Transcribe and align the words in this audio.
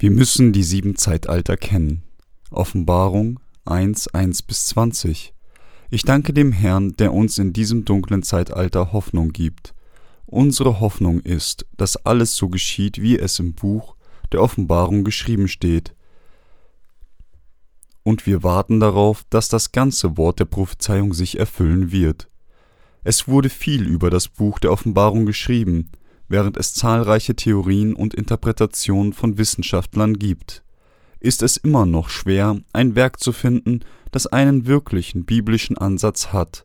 Wir 0.00 0.12
müssen 0.12 0.52
die 0.52 0.62
sieben 0.62 0.94
Zeitalter 0.94 1.56
kennen. 1.56 2.04
Offenbarung 2.52 3.40
1, 3.64 4.06
1 4.14 4.42
bis 4.42 4.66
20. 4.68 5.34
Ich 5.90 6.02
danke 6.02 6.32
dem 6.32 6.52
Herrn, 6.52 6.94
der 6.94 7.12
uns 7.12 7.36
in 7.38 7.52
diesem 7.52 7.84
dunklen 7.84 8.22
Zeitalter 8.22 8.92
Hoffnung 8.92 9.32
gibt. 9.32 9.74
Unsere 10.24 10.78
Hoffnung 10.78 11.18
ist, 11.18 11.66
dass 11.76 11.96
alles 12.06 12.36
so 12.36 12.48
geschieht, 12.48 13.02
wie 13.02 13.18
es 13.18 13.40
im 13.40 13.54
Buch 13.54 13.96
der 14.30 14.40
Offenbarung 14.40 15.02
geschrieben 15.02 15.48
steht. 15.48 15.96
Und 18.04 18.24
wir 18.24 18.44
warten 18.44 18.78
darauf, 18.78 19.24
dass 19.30 19.48
das 19.48 19.72
ganze 19.72 20.16
Wort 20.16 20.38
der 20.38 20.44
Prophezeiung 20.44 21.12
sich 21.12 21.40
erfüllen 21.40 21.90
wird. 21.90 22.28
Es 23.02 23.26
wurde 23.26 23.48
viel 23.48 23.84
über 23.84 24.10
das 24.10 24.28
Buch 24.28 24.60
der 24.60 24.70
Offenbarung 24.70 25.26
geschrieben, 25.26 25.90
während 26.28 26.56
es 26.56 26.74
zahlreiche 26.74 27.34
Theorien 27.34 27.94
und 27.94 28.14
Interpretationen 28.14 29.12
von 29.12 29.38
Wissenschaftlern 29.38 30.18
gibt, 30.18 30.62
ist 31.20 31.42
es 31.42 31.56
immer 31.56 31.86
noch 31.86 32.10
schwer, 32.10 32.58
ein 32.72 32.94
Werk 32.94 33.18
zu 33.20 33.32
finden, 33.32 33.80
das 34.12 34.26
einen 34.26 34.66
wirklichen 34.66 35.24
biblischen 35.24 35.76
Ansatz 35.76 36.32
hat. 36.32 36.64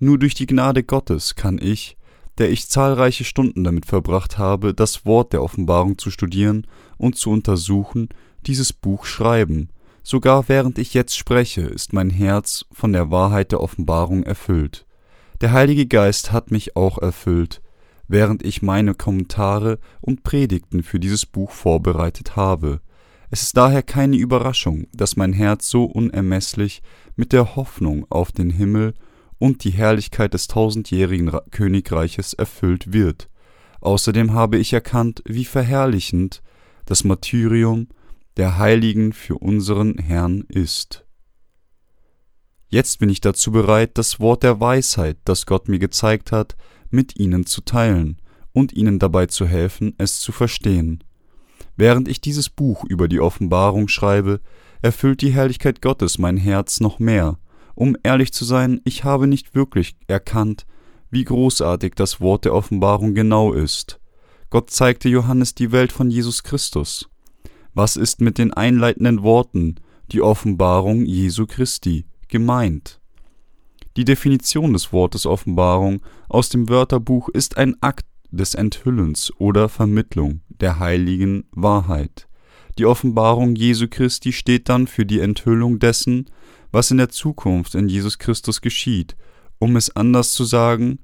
Nur 0.00 0.18
durch 0.18 0.34
die 0.34 0.46
Gnade 0.46 0.82
Gottes 0.82 1.36
kann 1.36 1.58
ich, 1.62 1.96
der 2.38 2.50
ich 2.50 2.68
zahlreiche 2.68 3.24
Stunden 3.24 3.62
damit 3.62 3.86
verbracht 3.86 4.38
habe, 4.38 4.74
das 4.74 5.06
Wort 5.06 5.32
der 5.32 5.42
Offenbarung 5.42 5.98
zu 5.98 6.10
studieren 6.10 6.66
und 6.96 7.16
zu 7.16 7.30
untersuchen, 7.30 8.08
dieses 8.46 8.72
Buch 8.72 9.04
schreiben. 9.04 9.68
Sogar 10.02 10.48
während 10.48 10.78
ich 10.78 10.94
jetzt 10.94 11.16
spreche, 11.16 11.62
ist 11.62 11.92
mein 11.92 12.10
Herz 12.10 12.64
von 12.72 12.92
der 12.92 13.10
Wahrheit 13.10 13.52
der 13.52 13.60
Offenbarung 13.60 14.24
erfüllt. 14.24 14.86
Der 15.40 15.52
Heilige 15.52 15.86
Geist 15.86 16.32
hat 16.32 16.50
mich 16.50 16.76
auch 16.76 16.98
erfüllt, 16.98 17.61
während 18.12 18.44
ich 18.44 18.60
meine 18.60 18.94
Kommentare 18.94 19.78
und 20.02 20.22
Predigten 20.22 20.82
für 20.82 21.00
dieses 21.00 21.24
Buch 21.24 21.50
vorbereitet 21.50 22.36
habe. 22.36 22.82
Es 23.30 23.42
ist 23.42 23.56
daher 23.56 23.82
keine 23.82 24.18
Überraschung, 24.18 24.86
dass 24.92 25.16
mein 25.16 25.32
Herz 25.32 25.70
so 25.70 25.84
unermesslich 25.84 26.82
mit 27.16 27.32
der 27.32 27.56
Hoffnung 27.56 28.04
auf 28.10 28.30
den 28.30 28.50
Himmel 28.50 28.92
und 29.38 29.64
die 29.64 29.70
Herrlichkeit 29.70 30.34
des 30.34 30.46
tausendjährigen 30.46 31.32
Königreiches 31.50 32.34
erfüllt 32.34 32.92
wird. 32.92 33.30
Außerdem 33.80 34.34
habe 34.34 34.58
ich 34.58 34.74
erkannt, 34.74 35.22
wie 35.24 35.46
verherrlichend 35.46 36.42
das 36.84 37.04
Martyrium 37.04 37.88
der 38.36 38.58
Heiligen 38.58 39.14
für 39.14 39.38
unseren 39.38 39.96
Herrn 39.96 40.44
ist. 40.48 41.06
Jetzt 42.68 42.98
bin 42.98 43.08
ich 43.08 43.22
dazu 43.22 43.52
bereit, 43.52 43.92
das 43.94 44.20
Wort 44.20 44.42
der 44.42 44.60
Weisheit, 44.60 45.16
das 45.24 45.46
Gott 45.46 45.68
mir 45.70 45.78
gezeigt 45.78 46.30
hat, 46.30 46.56
mit 46.92 47.18
ihnen 47.18 47.46
zu 47.46 47.60
teilen 47.62 48.18
und 48.52 48.72
ihnen 48.72 48.98
dabei 48.98 49.26
zu 49.26 49.46
helfen, 49.46 49.94
es 49.98 50.20
zu 50.20 50.32
verstehen. 50.32 51.02
Während 51.76 52.08
ich 52.08 52.20
dieses 52.20 52.50
Buch 52.50 52.84
über 52.84 53.08
die 53.08 53.20
Offenbarung 53.20 53.88
schreibe, 53.88 54.40
erfüllt 54.82 55.22
die 55.22 55.32
Herrlichkeit 55.32 55.80
Gottes 55.80 56.18
mein 56.18 56.36
Herz 56.36 56.80
noch 56.80 56.98
mehr. 56.98 57.38
Um 57.74 57.96
ehrlich 58.02 58.32
zu 58.32 58.44
sein, 58.44 58.80
ich 58.84 59.04
habe 59.04 59.26
nicht 59.26 59.54
wirklich 59.54 59.96
erkannt, 60.06 60.66
wie 61.10 61.24
großartig 61.24 61.94
das 61.94 62.20
Wort 62.20 62.44
der 62.44 62.54
Offenbarung 62.54 63.14
genau 63.14 63.52
ist. 63.52 64.00
Gott 64.50 64.70
zeigte 64.70 65.08
Johannes 65.08 65.54
die 65.54 65.72
Welt 65.72 65.92
von 65.92 66.10
Jesus 66.10 66.42
Christus. 66.42 67.08
Was 67.74 67.96
ist 67.96 68.20
mit 68.20 68.36
den 68.36 68.52
einleitenden 68.52 69.22
Worten, 69.22 69.76
die 70.10 70.20
Offenbarung 70.20 71.06
Jesu 71.06 71.46
Christi, 71.46 72.04
gemeint? 72.28 73.01
Die 73.96 74.04
Definition 74.04 74.72
des 74.72 74.92
Wortes 74.92 75.26
Offenbarung 75.26 76.00
aus 76.28 76.48
dem 76.48 76.68
Wörterbuch 76.68 77.28
ist 77.28 77.58
ein 77.58 77.76
Akt 77.82 78.06
des 78.30 78.54
Enthüllens 78.54 79.32
oder 79.38 79.68
Vermittlung 79.68 80.40
der 80.48 80.78
heiligen 80.78 81.44
Wahrheit. 81.52 82.26
Die 82.78 82.86
Offenbarung 82.86 83.54
Jesu 83.54 83.86
Christi 83.88 84.32
steht 84.32 84.70
dann 84.70 84.86
für 84.86 85.04
die 85.04 85.20
Enthüllung 85.20 85.78
dessen, 85.78 86.26
was 86.70 86.90
in 86.90 86.96
der 86.96 87.10
Zukunft 87.10 87.74
in 87.74 87.88
Jesus 87.88 88.18
Christus 88.18 88.62
geschieht. 88.62 89.14
Um 89.58 89.76
es 89.76 89.94
anders 89.94 90.32
zu 90.32 90.44
sagen, 90.44 90.98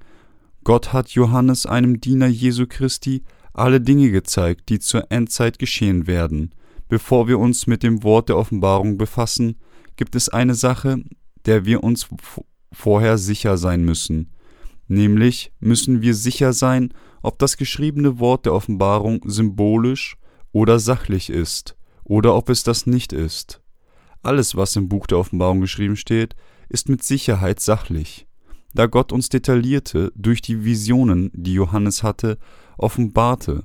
Gott 0.64 0.94
hat 0.94 1.10
Johannes, 1.10 1.66
einem 1.66 2.00
Diener 2.00 2.26
Jesu 2.26 2.66
Christi, 2.66 3.22
alle 3.52 3.82
Dinge 3.82 4.10
gezeigt, 4.10 4.70
die 4.70 4.78
zur 4.78 5.12
Endzeit 5.12 5.58
geschehen 5.58 6.06
werden. 6.06 6.54
Bevor 6.88 7.28
wir 7.28 7.38
uns 7.38 7.66
mit 7.66 7.82
dem 7.82 8.02
Wort 8.02 8.30
der 8.30 8.38
Offenbarung 8.38 8.96
befassen, 8.96 9.56
gibt 9.96 10.14
es 10.14 10.30
eine 10.30 10.54
Sache, 10.54 11.02
der 11.44 11.66
wir 11.66 11.84
uns 11.84 12.08
vorher 12.72 13.18
sicher 13.18 13.56
sein 13.56 13.84
müssen. 13.84 14.30
Nämlich 14.86 15.52
müssen 15.60 16.00
wir 16.00 16.14
sicher 16.14 16.52
sein, 16.52 16.94
ob 17.22 17.38
das 17.38 17.56
geschriebene 17.56 18.18
Wort 18.18 18.46
der 18.46 18.54
Offenbarung 18.54 19.20
symbolisch 19.26 20.16
oder 20.52 20.78
sachlich 20.78 21.30
ist, 21.30 21.76
oder 22.04 22.34
ob 22.34 22.48
es 22.48 22.62
das 22.62 22.86
nicht 22.86 23.12
ist. 23.12 23.60
Alles, 24.22 24.56
was 24.56 24.76
im 24.76 24.88
Buch 24.88 25.06
der 25.06 25.18
Offenbarung 25.18 25.60
geschrieben 25.60 25.96
steht, 25.96 26.34
ist 26.68 26.88
mit 26.88 27.02
Sicherheit 27.02 27.60
sachlich. 27.60 28.26
Da 28.74 28.86
Gott 28.86 29.12
uns 29.12 29.28
detaillierte 29.28 30.12
durch 30.14 30.42
die 30.42 30.64
Visionen, 30.64 31.30
die 31.34 31.54
Johannes 31.54 32.02
hatte, 32.02 32.38
offenbarte, 32.76 33.64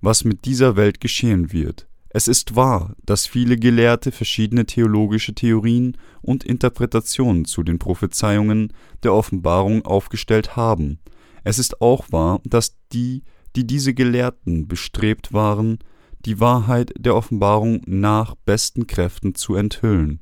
was 0.00 0.24
mit 0.24 0.44
dieser 0.44 0.76
Welt 0.76 1.00
geschehen 1.00 1.52
wird. 1.52 1.88
Es 2.16 2.28
ist 2.28 2.54
wahr, 2.54 2.94
dass 3.04 3.26
viele 3.26 3.56
Gelehrte 3.56 4.12
verschiedene 4.12 4.66
theologische 4.66 5.34
Theorien 5.34 5.96
und 6.22 6.44
Interpretationen 6.44 7.44
zu 7.44 7.64
den 7.64 7.80
Prophezeiungen 7.80 8.72
der 9.02 9.12
Offenbarung 9.12 9.84
aufgestellt 9.84 10.54
haben. 10.54 11.00
Es 11.42 11.58
ist 11.58 11.80
auch 11.80 12.12
wahr, 12.12 12.40
dass 12.44 12.76
die, 12.92 13.24
die 13.56 13.66
diese 13.66 13.94
Gelehrten 13.94 14.68
bestrebt 14.68 15.32
waren, 15.32 15.80
die 16.24 16.38
Wahrheit 16.38 16.94
der 16.96 17.16
Offenbarung 17.16 17.80
nach 17.84 18.36
besten 18.36 18.86
Kräften 18.86 19.34
zu 19.34 19.56
enthüllen. 19.56 20.20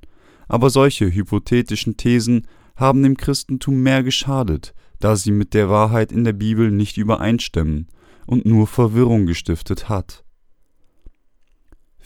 Aber 0.48 0.70
solche 0.70 1.12
hypothetischen 1.12 1.98
Thesen 1.98 2.47
haben 2.75 3.02
dem 3.02 3.19
Christentum 3.19 3.82
mehr 3.82 4.02
geschadet, 4.02 4.72
da 4.98 5.14
sie 5.14 5.31
mit 5.31 5.52
der 5.52 5.69
Wahrheit 5.69 6.10
in 6.10 6.25
der 6.25 6.32
Bibel 6.32 6.70
nicht 6.70 6.97
übereinstimmen 6.97 7.88
und 8.25 8.47
nur 8.47 8.66
Verwirrung 8.66 9.26
gestiftet 9.26 9.91
hat. 9.91 10.21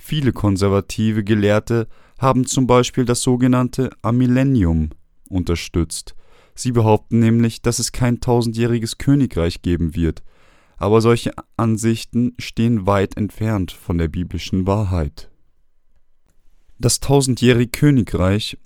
Viele 0.08 0.32
konservative 0.32 1.24
Gelehrte 1.24 1.88
haben 2.20 2.46
zum 2.46 2.68
Beispiel 2.68 3.04
das 3.04 3.22
sogenannte 3.22 3.90
Amillennium 4.02 4.90
unterstützt. 5.28 6.14
Sie 6.54 6.70
behaupten 6.70 7.18
nämlich, 7.18 7.60
dass 7.60 7.80
es 7.80 7.90
kein 7.90 8.20
tausendjähriges 8.20 8.98
Königreich 8.98 9.62
geben 9.62 9.96
wird, 9.96 10.22
aber 10.76 11.00
solche 11.00 11.32
Ansichten 11.56 12.34
stehen 12.38 12.86
weit 12.86 13.16
entfernt 13.16 13.72
von 13.72 13.98
der 13.98 14.06
biblischen 14.06 14.64
Wahrheit. 14.64 15.28
Das 16.78 17.00
tausendjährige 17.00 17.72
Königreich 17.72 18.58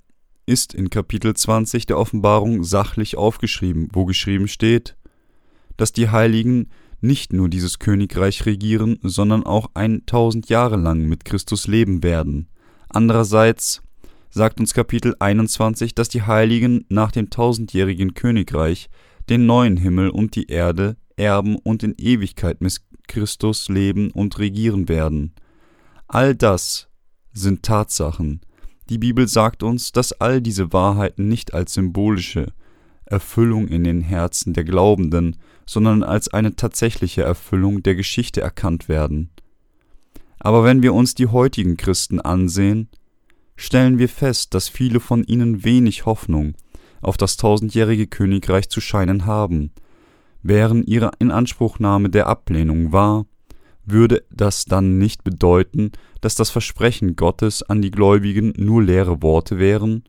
ist 0.45 0.75
in 0.75 0.91
Kapitel 0.91 1.35
20 1.35 1.87
der 1.87 1.97
Offenbarung 1.97 2.63
sachlich 2.63 3.17
aufgeschrieben, 3.17 3.87
wo 3.93 4.05
geschrieben 4.05 4.47
steht, 4.47 4.95
dass 5.75 5.91
die 5.91 6.09
Heiligen 6.09 6.69
nicht 7.01 7.33
nur 7.33 7.49
dieses 7.49 7.79
Königreich 7.79 8.45
regieren, 8.45 8.99
sondern 9.01 9.43
auch 9.43 9.71
1000 9.73 10.49
Jahre 10.49 10.77
lang 10.77 11.07
mit 11.07 11.25
Christus 11.25 11.67
leben 11.67 12.03
werden. 12.03 12.47
Andererseits 12.89 13.81
sagt 14.29 14.59
uns 14.59 14.73
Kapitel 14.73 15.15
21, 15.19 15.93
dass 15.95 16.09
die 16.09 16.21
Heiligen 16.21 16.85
nach 16.89 17.11
dem 17.11 17.29
tausendjährigen 17.29 18.13
Königreich 18.13 18.89
den 19.29 19.45
neuen 19.45 19.77
Himmel 19.77 20.09
und 20.09 20.35
die 20.35 20.47
Erde 20.47 20.95
erben 21.15 21.57
und 21.57 21.83
in 21.83 21.95
Ewigkeit 21.97 22.61
mit 22.61 22.77
Christus 23.07 23.67
leben 23.67 24.11
und 24.11 24.39
regieren 24.39 24.87
werden. 24.87 25.33
All 26.07 26.35
das 26.35 26.87
sind 27.33 27.63
Tatsachen. 27.63 28.41
Die 28.89 28.97
Bibel 28.97 29.27
sagt 29.27 29.63
uns, 29.63 29.91
dass 29.91 30.13
all 30.13 30.41
diese 30.41 30.73
Wahrheiten 30.73 31.27
nicht 31.27 31.53
als 31.53 31.73
symbolische, 31.73 32.47
Erfüllung 33.05 33.67
in 33.67 33.83
den 33.83 34.01
Herzen 34.01 34.53
der 34.53 34.63
Glaubenden, 34.63 35.37
sondern 35.65 36.03
als 36.03 36.27
eine 36.29 36.55
tatsächliche 36.55 37.23
Erfüllung 37.23 37.83
der 37.83 37.95
Geschichte 37.95 38.41
erkannt 38.41 38.89
werden. 38.89 39.29
Aber 40.39 40.63
wenn 40.63 40.81
wir 40.81 40.93
uns 40.93 41.13
die 41.13 41.27
heutigen 41.27 41.77
Christen 41.77 42.19
ansehen, 42.19 42.89
stellen 43.55 43.99
wir 43.99 44.09
fest, 44.09 44.53
dass 44.53 44.69
viele 44.69 44.99
von 44.99 45.23
ihnen 45.23 45.63
wenig 45.63 46.05
Hoffnung 46.05 46.55
auf 47.01 47.17
das 47.17 47.37
tausendjährige 47.37 48.07
Königreich 48.07 48.69
zu 48.69 48.81
scheinen 48.81 49.25
haben. 49.25 49.71
Während 50.43 50.87
ihre 50.87 51.11
Inanspruchnahme 51.19 52.09
der 52.09 52.27
Ablehnung 52.27 52.91
war, 52.91 53.25
würde 53.85 54.23
das 54.31 54.65
dann 54.65 54.97
nicht 54.97 55.23
bedeuten, 55.23 55.91
dass 56.21 56.35
das 56.35 56.49
Versprechen 56.49 57.15
Gottes 57.15 57.63
an 57.63 57.81
die 57.81 57.91
Gläubigen 57.91 58.53
nur 58.57 58.83
leere 58.83 59.21
Worte 59.21 59.57
wären? 59.57 60.03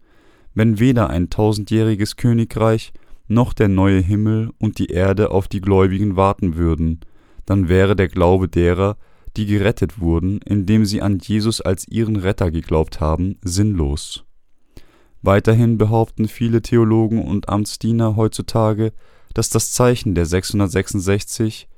wenn 0.55 0.79
weder 0.79 1.11
ein 1.11 1.31
tausendjähriges 1.31 2.17
Königreich 2.17 2.93
noch 3.33 3.53
der 3.53 3.69
neue 3.69 4.01
Himmel 4.01 4.51
und 4.59 4.79
die 4.79 4.87
Erde 4.87 5.31
auf 5.31 5.49
die 5.49 5.61
Gläubigen 5.61 6.17
warten 6.17 6.57
würden, 6.57 7.01
dann 7.47 7.69
wäre 7.69 7.97
der 7.97 8.09
Glaube 8.09 8.49
derer, 8.49 8.97
die 9.37 9.47
gerettet 9.47 10.01
wurden, 10.01 10.41
indem 10.43 10.85
sie 10.85 11.03
an 11.03 11.19
Jesus 11.21 11.61
als 11.61 11.89
ihren 11.89 12.17
Retter 12.17 12.51
geglaubt 12.51 13.01
haben, 13.01 13.39
sinnlos. 13.43 14.25
Weiterhin 15.23 15.79
behaupten 15.79 16.29
viele 16.29 16.63
Theologen 16.63 17.23
und 17.25 17.49
Amtsdiener 17.49 18.17
heutzutage, 18.17 18.93
dass 19.35 19.49
das 19.49 19.73
Zeichen 19.73 20.15
der 20.15 20.27
666, 20.27 21.69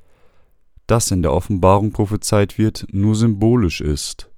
das 0.87 1.11
in 1.11 1.23
der 1.23 1.33
Offenbarung 1.33 1.93
prophezeit 1.93 2.59
wird, 2.59 2.87
nur 2.91 3.15
symbolisch 3.15 3.81
ist. 3.81 4.31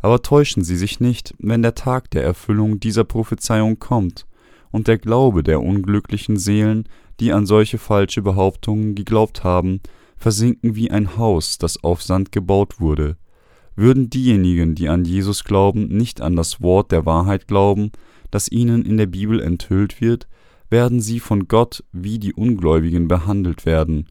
Aber 0.00 0.22
täuschen 0.22 0.64
Sie 0.64 0.76
sich 0.76 1.00
nicht, 1.00 1.34
wenn 1.38 1.62
der 1.62 1.74
Tag 1.74 2.10
der 2.10 2.24
Erfüllung 2.24 2.80
dieser 2.80 3.04
Prophezeiung 3.04 3.78
kommt 3.78 4.26
und 4.74 4.88
der 4.88 4.98
Glaube 4.98 5.44
der 5.44 5.62
unglücklichen 5.62 6.36
Seelen, 6.36 6.88
die 7.20 7.30
an 7.30 7.46
solche 7.46 7.78
falsche 7.78 8.22
Behauptungen 8.22 8.96
geglaubt 8.96 9.44
haben, 9.44 9.78
versinken 10.16 10.74
wie 10.74 10.90
ein 10.90 11.16
Haus, 11.16 11.58
das 11.58 11.84
auf 11.84 12.02
Sand 12.02 12.32
gebaut 12.32 12.80
wurde. 12.80 13.16
Würden 13.76 14.10
diejenigen, 14.10 14.74
die 14.74 14.88
an 14.88 15.04
Jesus 15.04 15.44
glauben, 15.44 15.86
nicht 15.86 16.20
an 16.20 16.34
das 16.34 16.60
Wort 16.60 16.90
der 16.90 17.06
Wahrheit 17.06 17.46
glauben, 17.46 17.92
das 18.32 18.50
ihnen 18.50 18.84
in 18.84 18.96
der 18.96 19.06
Bibel 19.06 19.40
enthüllt 19.40 20.00
wird, 20.00 20.26
werden 20.70 21.00
sie 21.00 21.20
von 21.20 21.46
Gott 21.46 21.84
wie 21.92 22.18
die 22.18 22.34
Ungläubigen 22.34 23.06
behandelt 23.06 23.66
werden. 23.66 24.08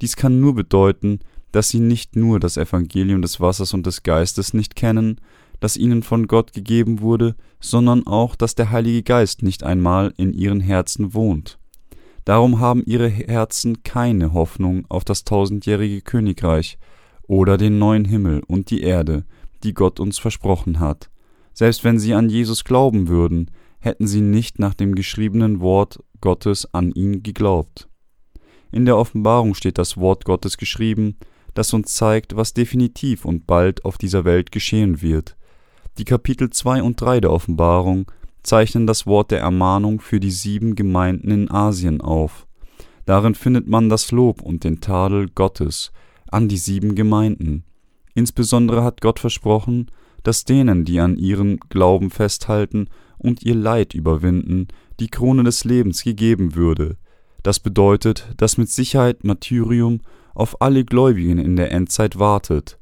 Dies 0.00 0.16
kann 0.16 0.40
nur 0.40 0.56
bedeuten, 0.56 1.20
dass 1.52 1.68
sie 1.68 1.78
nicht 1.78 2.16
nur 2.16 2.40
das 2.40 2.56
Evangelium 2.56 3.22
des 3.22 3.38
Wassers 3.38 3.74
und 3.74 3.86
des 3.86 4.02
Geistes 4.02 4.54
nicht 4.54 4.74
kennen, 4.74 5.20
das 5.60 5.76
ihnen 5.76 6.02
von 6.02 6.26
Gott 6.26 6.52
gegeben 6.52 7.00
wurde, 7.00 7.36
sondern 7.60 8.06
auch, 8.06 8.34
dass 8.34 8.54
der 8.54 8.70
Heilige 8.70 9.02
Geist 9.02 9.42
nicht 9.42 9.62
einmal 9.62 10.12
in 10.16 10.32
ihren 10.32 10.60
Herzen 10.60 11.14
wohnt. 11.14 11.58
Darum 12.24 12.60
haben 12.60 12.82
ihre 12.84 13.08
Herzen 13.08 13.82
keine 13.82 14.32
Hoffnung 14.32 14.84
auf 14.88 15.04
das 15.04 15.24
tausendjährige 15.24 16.00
Königreich 16.00 16.78
oder 17.22 17.56
den 17.56 17.78
neuen 17.78 18.04
Himmel 18.04 18.42
und 18.46 18.70
die 18.70 18.82
Erde, 18.82 19.24
die 19.62 19.74
Gott 19.74 20.00
uns 20.00 20.18
versprochen 20.18 20.80
hat. 20.80 21.10
Selbst 21.52 21.84
wenn 21.84 21.98
sie 21.98 22.14
an 22.14 22.28
Jesus 22.28 22.64
glauben 22.64 23.08
würden, 23.08 23.50
hätten 23.78 24.06
sie 24.06 24.20
nicht 24.20 24.58
nach 24.58 24.74
dem 24.74 24.94
geschriebenen 24.94 25.60
Wort 25.60 26.02
Gottes 26.20 26.72
an 26.74 26.92
ihn 26.92 27.22
geglaubt. 27.22 27.88
In 28.72 28.84
der 28.84 28.96
Offenbarung 28.96 29.54
steht 29.54 29.78
das 29.78 29.96
Wort 29.96 30.24
Gottes 30.24 30.56
geschrieben, 30.56 31.16
das 31.54 31.72
uns 31.72 31.94
zeigt, 31.94 32.36
was 32.36 32.54
definitiv 32.54 33.24
und 33.24 33.46
bald 33.46 33.84
auf 33.84 33.98
dieser 33.98 34.24
Welt 34.24 34.52
geschehen 34.52 35.02
wird. 35.02 35.36
Die 35.98 36.04
Kapitel 36.04 36.50
2 36.50 36.82
und 36.82 37.00
3 37.00 37.20
der 37.20 37.32
Offenbarung 37.32 38.10
zeichnen 38.42 38.86
das 38.86 39.06
Wort 39.06 39.30
der 39.30 39.40
Ermahnung 39.40 40.00
für 40.00 40.20
die 40.20 40.30
sieben 40.30 40.74
Gemeinden 40.74 41.30
in 41.30 41.50
Asien 41.50 42.00
auf. 42.00 42.46
Darin 43.06 43.34
findet 43.34 43.66
man 43.66 43.88
das 43.88 44.12
Lob 44.12 44.40
und 44.40 44.64
den 44.64 44.80
Tadel 44.80 45.28
Gottes 45.34 45.92
an 46.30 46.48
die 46.48 46.56
sieben 46.56 46.94
Gemeinden. 46.94 47.64
Insbesondere 48.14 48.84
hat 48.84 49.00
Gott 49.00 49.18
versprochen, 49.18 49.90
dass 50.22 50.44
denen, 50.44 50.84
die 50.84 51.00
an 51.00 51.16
ihrem 51.16 51.58
Glauben 51.68 52.10
festhalten 52.10 52.88
und 53.18 53.42
ihr 53.42 53.54
Leid 53.54 53.94
überwinden, 53.94 54.68
die 55.00 55.08
Krone 55.08 55.44
des 55.44 55.64
Lebens 55.64 56.02
gegeben 56.02 56.54
würde. 56.54 56.96
Das 57.42 57.58
bedeutet, 57.58 58.28
dass 58.36 58.58
mit 58.58 58.68
Sicherheit 58.68 59.24
Martyrium 59.24 60.00
auf 60.34 60.60
alle 60.60 60.84
Gläubigen 60.84 61.38
in 61.38 61.56
der 61.56 61.72
Endzeit 61.72 62.18
wartet. 62.18 62.78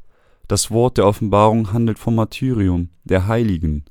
Das 0.49 0.71
Wort 0.71 0.97
der 0.97 1.07
Offenbarung 1.07 1.75
handelt 1.75 1.99
vom 1.99 2.15
Martyrium 2.15 2.89
der 3.05 3.27
Heiligen, 3.27 3.85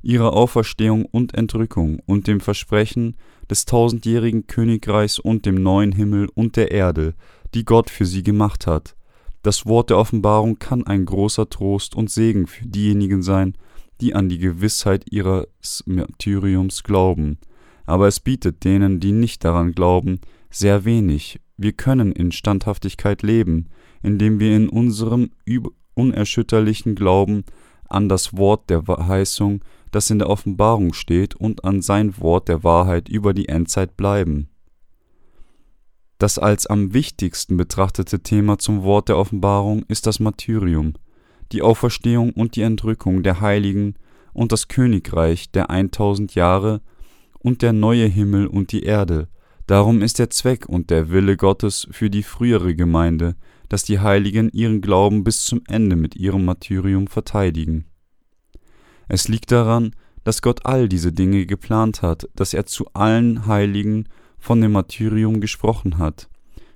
ihrer 0.00 0.32
Auferstehung 0.32 1.04
und 1.04 1.34
Entrückung 1.34 2.00
und 2.06 2.26
dem 2.26 2.40
Versprechen 2.40 3.14
des 3.50 3.66
tausendjährigen 3.66 4.46
Königreichs 4.46 5.18
und 5.18 5.44
dem 5.44 5.62
neuen 5.62 5.92
Himmel 5.92 6.30
und 6.34 6.56
der 6.56 6.70
Erde, 6.70 7.14
die 7.52 7.66
Gott 7.66 7.90
für 7.90 8.06
sie 8.06 8.22
gemacht 8.22 8.66
hat. 8.66 8.96
Das 9.42 9.66
Wort 9.66 9.90
der 9.90 9.98
Offenbarung 9.98 10.58
kann 10.58 10.86
ein 10.86 11.04
großer 11.04 11.50
Trost 11.50 11.94
und 11.94 12.10
Segen 12.10 12.46
für 12.46 12.66
diejenigen 12.66 13.22
sein, 13.22 13.54
die 14.00 14.14
an 14.14 14.30
die 14.30 14.38
Gewissheit 14.38 15.04
ihres 15.10 15.84
Martyriums 15.84 16.84
glauben, 16.84 17.36
aber 17.84 18.08
es 18.08 18.18
bietet 18.18 18.64
denen, 18.64 18.98
die 18.98 19.12
nicht 19.12 19.44
daran 19.44 19.72
glauben, 19.72 20.20
sehr 20.50 20.86
wenig. 20.86 21.38
Wir 21.58 21.72
können 21.72 22.12
in 22.12 22.32
Standhaftigkeit 22.32 23.22
leben, 23.22 23.68
indem 24.02 24.40
wir 24.40 24.56
in 24.56 24.68
unserem 24.68 25.32
unerschütterlichen 25.98 26.94
Glauben 26.94 27.44
an 27.88 28.08
das 28.08 28.36
Wort 28.36 28.70
der 28.70 28.84
Verheißung, 28.84 29.62
das 29.90 30.10
in 30.10 30.18
der 30.18 30.30
Offenbarung 30.30 30.92
steht, 30.92 31.34
und 31.34 31.64
an 31.64 31.82
sein 31.82 32.18
Wort 32.18 32.48
der 32.48 32.62
Wahrheit 32.62 33.08
über 33.08 33.34
die 33.34 33.48
Endzeit 33.48 33.96
bleiben. 33.96 34.48
Das 36.18 36.38
als 36.38 36.66
am 36.66 36.94
wichtigsten 36.94 37.56
betrachtete 37.56 38.20
Thema 38.20 38.58
zum 38.58 38.82
Wort 38.82 39.08
der 39.08 39.16
Offenbarung 39.16 39.84
ist 39.88 40.06
das 40.06 40.20
Martyrium, 40.20 40.94
die 41.52 41.62
Auferstehung 41.62 42.32
und 42.32 42.56
die 42.56 42.62
Entrückung 42.62 43.22
der 43.22 43.40
Heiligen 43.40 43.94
und 44.32 44.52
das 44.52 44.68
Königreich 44.68 45.50
der 45.52 45.70
1000 45.70 46.34
Jahre 46.34 46.80
und 47.38 47.62
der 47.62 47.72
neue 47.72 48.06
Himmel 48.06 48.46
und 48.46 48.72
die 48.72 48.82
Erde. 48.82 49.28
Darum 49.66 50.02
ist 50.02 50.18
der 50.18 50.30
Zweck 50.30 50.68
und 50.68 50.90
der 50.90 51.10
Wille 51.10 51.36
Gottes 51.36 51.86
für 51.90 52.10
die 52.10 52.22
frühere 52.22 52.74
Gemeinde, 52.74 53.36
dass 53.68 53.84
die 53.84 54.00
Heiligen 54.00 54.50
ihren 54.50 54.80
Glauben 54.80 55.24
bis 55.24 55.44
zum 55.44 55.62
Ende 55.68 55.96
mit 55.96 56.16
ihrem 56.16 56.44
Martyrium 56.44 57.06
verteidigen. 57.06 57.84
Es 59.08 59.28
liegt 59.28 59.50
daran, 59.52 59.92
dass 60.24 60.42
Gott 60.42 60.66
all 60.66 60.88
diese 60.88 61.12
Dinge 61.12 61.46
geplant 61.46 62.02
hat, 62.02 62.28
dass 62.34 62.54
er 62.54 62.66
zu 62.66 62.86
allen 62.92 63.46
Heiligen 63.46 64.08
von 64.38 64.60
dem 64.60 64.72
Martyrium 64.72 65.40
gesprochen 65.40 65.98
hat. 65.98 66.28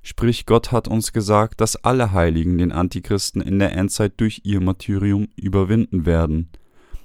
Sprich, 0.02 0.46
Gott 0.46 0.72
hat 0.72 0.88
uns 0.88 1.12
gesagt, 1.12 1.60
dass 1.60 1.76
alle 1.76 2.12
Heiligen 2.12 2.58
den 2.58 2.72
Antichristen 2.72 3.40
in 3.40 3.58
der 3.58 3.72
Endzeit 3.72 4.14
durch 4.16 4.40
ihr 4.44 4.60
Martyrium 4.60 5.28
überwinden 5.36 6.06
werden. 6.06 6.48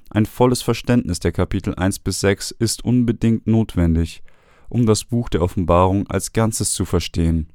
Ein 0.09 0.25
volles 0.25 0.61
Verständnis 0.61 1.19
der 1.19 1.31
Kapitel 1.31 1.75
1 1.75 1.99
bis 1.99 2.21
6 2.21 2.51
ist 2.51 2.83
unbedingt 2.83 3.45
notwendig, 3.45 4.23
um 4.69 4.85
das 4.85 5.03
Buch 5.03 5.29
der 5.29 5.43
Offenbarung 5.43 6.07
als 6.07 6.33
Ganzes 6.33 6.73
zu 6.73 6.85
verstehen. 6.85 7.49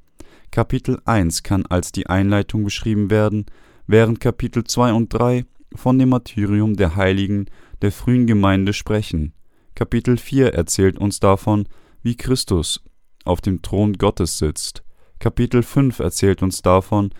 Kapitel 0.53 1.01
1 1.07 1.45
kann 1.45 1.65
als 1.65 1.93
die 1.93 2.09
Einleitung 2.09 2.63
beschrieben 2.63 3.09
werden, 3.09 3.47
während 3.87 4.21
Kapitel 4.21 4.65
2 4.65 4.93
und 4.93 5.09
3 5.09 5.47
von 5.75 5.99
dem 5.99 6.11
Martyrium 6.11 6.77
der 6.77 6.95
Heiligen 6.95 7.47
der 7.81 7.91
frühen 7.91 8.27
Gemeinde 8.27 8.75
sprechen. 8.75 9.33
Kapitel 9.75 10.19
4 10.19 10.53
erzählt 10.53 10.99
uns 10.99 11.21
davon, 11.21 11.67
wie 12.03 12.19
Christus 12.19 12.85
auf 13.25 13.41
dem 13.41 13.63
Thron 13.63 13.95
Gottes 13.95 14.37
sitzt. 14.37 14.85
Kapitel 15.21 15.63
5 15.63 16.01
erzählt 16.01 16.43
uns 16.43 16.61
davon, 16.61 17.15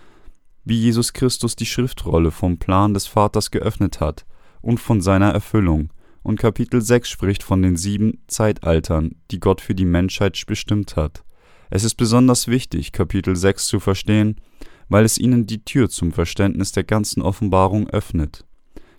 wie 0.63 0.79
Jesus 0.79 1.13
Christus 1.13 1.55
die 1.55 1.65
Schriftrolle 1.65 2.29
vom 2.29 2.59
Plan 2.59 2.93
des 2.93 3.07
Vaters 3.07 3.49
geöffnet 3.49 3.99
hat 3.99 4.27
und 4.61 4.79
von 4.79 5.01
seiner 5.01 5.31
Erfüllung, 5.31 5.91
und 6.21 6.39
Kapitel 6.39 6.81
6 6.81 7.09
spricht 7.09 7.41
von 7.41 7.63
den 7.63 7.77
sieben 7.77 8.21
Zeitaltern, 8.27 9.15
die 9.31 9.39
Gott 9.39 9.59
für 9.59 9.73
die 9.73 9.85
Menschheit 9.85 10.39
bestimmt 10.45 10.95
hat. 10.95 11.23
Es 11.75 11.83
ist 11.83 11.95
besonders 11.95 12.47
wichtig, 12.47 12.91
Kapitel 12.91 13.35
6 13.35 13.65
zu 13.65 13.79
verstehen, 13.79 14.35
weil 14.89 15.05
es 15.05 15.17
ihnen 15.17 15.47
die 15.47 15.65
Tür 15.65 15.89
zum 15.89 16.11
Verständnis 16.11 16.71
der 16.71 16.83
ganzen 16.83 17.23
Offenbarung 17.23 17.89
öffnet. 17.89 18.45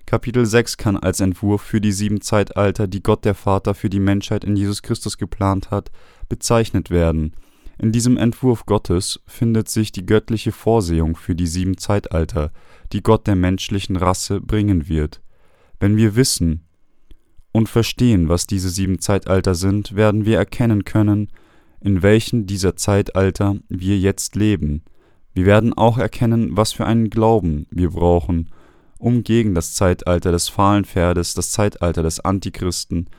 Kapitel 0.07 0.45
6 0.45 0.77
kann 0.77 0.97
als 0.97 1.21
Entwurf 1.21 1.63
für 1.63 1.81
die 1.81 1.93
sieben 1.93 2.21
Zeitalter, 2.21 2.89
die 2.89 3.01
Gott 3.01 3.25
der 3.25 3.37
Vater 3.37 3.75
für 3.75 3.89
die 3.89 4.01
Menschheit 4.01 4.43
in 4.43 4.57
Jesus 4.57 4.83
Christus 4.83 5.19
geplant 5.19 5.71
hat, 5.71 5.93
bezeichnet 6.29 6.91
werden. 6.91 7.37
In 7.79 7.93
diesem 7.93 8.17
Entwurf 8.17 8.67
Gottes 8.67 9.21
findet 9.25 9.69
sich 9.69 9.93
die 9.93 10.05
göttliche 10.05 10.51
Vorsehung 10.51 11.15
für 11.15 11.37
die 11.37 11.47
sieben 11.47 11.79
Zeitalter, 11.79 12.51
die 12.93 13.05
Gott 13.05 13.29
der 13.29 13.37
menschlichen 13.37 13.95
Rasse 13.95 14.41
bringen 14.41 14.89
wird. 14.89 15.23
Wenn 15.79 15.97
wir 15.97 16.17
wissen 16.17 16.65
und 17.53 17.69
verstehen, 17.69 18.29
was 18.29 18.49
diese 18.49 18.69
sieben 18.69 18.99
Zeitalter 18.99 19.55
sind, 19.55 19.95
werden 19.95 20.25
wir 20.25 20.39
erkennen 20.39 20.85
können, 20.85 21.29
in 21.85 22.03
welchen 22.03 22.47
dieser 22.47 22.77
Zeitalter 22.77 23.57
wir 23.69 23.99
jetzt 23.99 24.37
leben. 24.37 24.83
Wir 25.35 25.45
werden 25.45 25.75
auch 25.75 25.99
erkennen, 25.99 26.57
was 26.57 26.73
für 26.73 26.87
einen 26.87 27.11
Glauben 27.11 27.67
wir 27.71 27.91
brauchen, 27.91 28.49
um 28.99 29.23
gegen 29.23 29.55
das 29.55 29.75
Zeitalter 29.75 30.33
des 30.33 30.49
fahlen 30.49 30.87
Pferdes, 30.87 31.35
das 31.35 31.51
Zeitalter 31.51 32.03
des 32.03 32.21
Antichristen, 32.21 33.11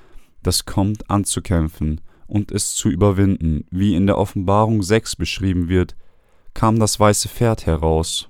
das 0.42 0.66
kommt, 0.66 1.12
anzukämpfen 1.12 2.02
und 2.26 2.52
es 2.52 2.74
zu 2.74 2.90
überwinden. 2.90 3.66
Wie 3.70 3.94
in 3.94 4.08
der 4.08 4.18
Offenbarung 4.18 4.82
6 4.82 5.16
beschrieben 5.16 5.70
wird, 5.70 5.96
kam 6.56 6.80
das 6.80 7.00
weiße 7.00 7.30
Pferd 7.30 7.68
heraus. 7.68 8.30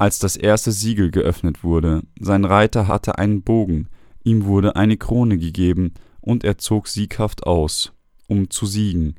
Als 0.00 0.18
das 0.18 0.36
erste 0.36 0.72
Siegel 0.72 1.12
geöffnet 1.12 1.62
wurde, 1.62 2.02
sein 2.18 2.44
Reiter 2.44 2.88
hatte 2.88 3.18
einen 3.18 3.42
Bogen, 3.42 3.86
ihm 4.24 4.46
wurde 4.46 4.74
eine 4.74 4.96
Krone 4.96 5.38
gegeben, 5.38 5.94
und 6.20 6.42
er 6.42 6.58
zog 6.58 6.88
sieghaft 6.88 7.46
aus 7.46 7.92
um 8.28 8.50
zu 8.50 8.66
siegen. 8.66 9.16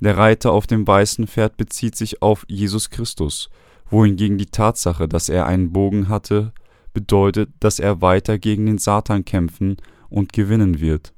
Der 0.00 0.16
Reiter 0.16 0.52
auf 0.52 0.66
dem 0.66 0.86
weißen 0.86 1.26
Pferd 1.26 1.56
bezieht 1.56 1.96
sich 1.96 2.22
auf 2.22 2.44
Jesus 2.48 2.90
Christus, 2.90 3.50
wohingegen 3.90 4.38
die 4.38 4.46
Tatsache, 4.46 5.08
dass 5.08 5.28
er 5.28 5.46
einen 5.46 5.72
Bogen 5.72 6.08
hatte, 6.08 6.52
bedeutet, 6.92 7.50
dass 7.60 7.78
er 7.78 8.00
weiter 8.00 8.38
gegen 8.38 8.66
den 8.66 8.78
Satan 8.78 9.24
kämpfen 9.24 9.76
und 10.08 10.32
gewinnen 10.32 10.80
wird. 10.80 11.12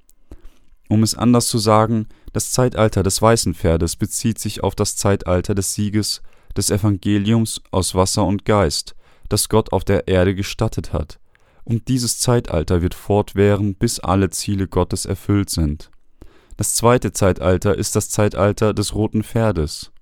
Um 0.88 1.02
es 1.02 1.14
anders 1.14 1.48
zu 1.48 1.58
sagen, 1.58 2.06
das 2.32 2.50
Zeitalter 2.50 3.02
des 3.02 3.20
weißen 3.20 3.54
Pferdes 3.54 3.96
bezieht 3.96 4.38
sich 4.38 4.62
auf 4.62 4.74
das 4.74 4.96
Zeitalter 4.96 5.54
des 5.54 5.74
Sieges 5.74 6.22
des 6.56 6.70
Evangeliums 6.70 7.62
aus 7.70 7.94
Wasser 7.94 8.24
und 8.26 8.44
Geist, 8.44 8.94
das 9.28 9.48
Gott 9.48 9.72
auf 9.72 9.84
der 9.84 10.08
Erde 10.08 10.34
gestattet 10.34 10.92
hat. 10.92 11.18
Und 11.64 11.88
dieses 11.88 12.18
Zeitalter 12.18 12.82
wird 12.82 12.94
fortwähren, 12.94 13.74
bis 13.74 14.00
alle 14.00 14.30
Ziele 14.30 14.66
Gottes 14.66 15.06
erfüllt 15.06 15.50
sind. 15.50 15.90
Das 16.60 16.74
zweite 16.74 17.14
Zeitalter 17.14 17.74
ist 17.74 17.96
das 17.96 18.10
Zeitalter 18.10 18.74
des 18.74 18.94
roten 18.94 19.22
Pferdes. 19.22 19.92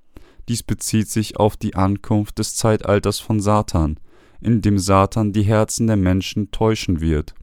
Dies 0.48 0.64
bezieht 0.64 1.08
sich 1.08 1.36
auf 1.36 1.56
die 1.56 1.76
Ankunft 1.76 2.40
des 2.40 2.56
Zeitalters 2.56 3.20
von 3.20 3.38
Satan, 3.38 4.00
in 4.40 4.60
dem 4.60 4.76
Satan 4.76 5.32
die 5.32 5.44
Herzen 5.44 5.86
der 5.86 5.94
Menschen 5.94 6.50
täuschen 6.50 7.00
wird, 7.00 7.36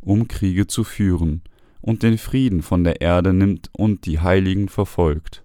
um 0.00 0.26
Kriege 0.26 0.66
zu 0.66 0.82
führen, 0.82 1.42
und 1.80 2.02
den 2.02 2.18
Frieden 2.18 2.60
von 2.60 2.82
der 2.82 3.00
Erde 3.00 3.32
nimmt 3.32 3.70
und 3.72 4.04
die 4.04 4.18
Heiligen 4.18 4.68
verfolgt. 4.68 5.44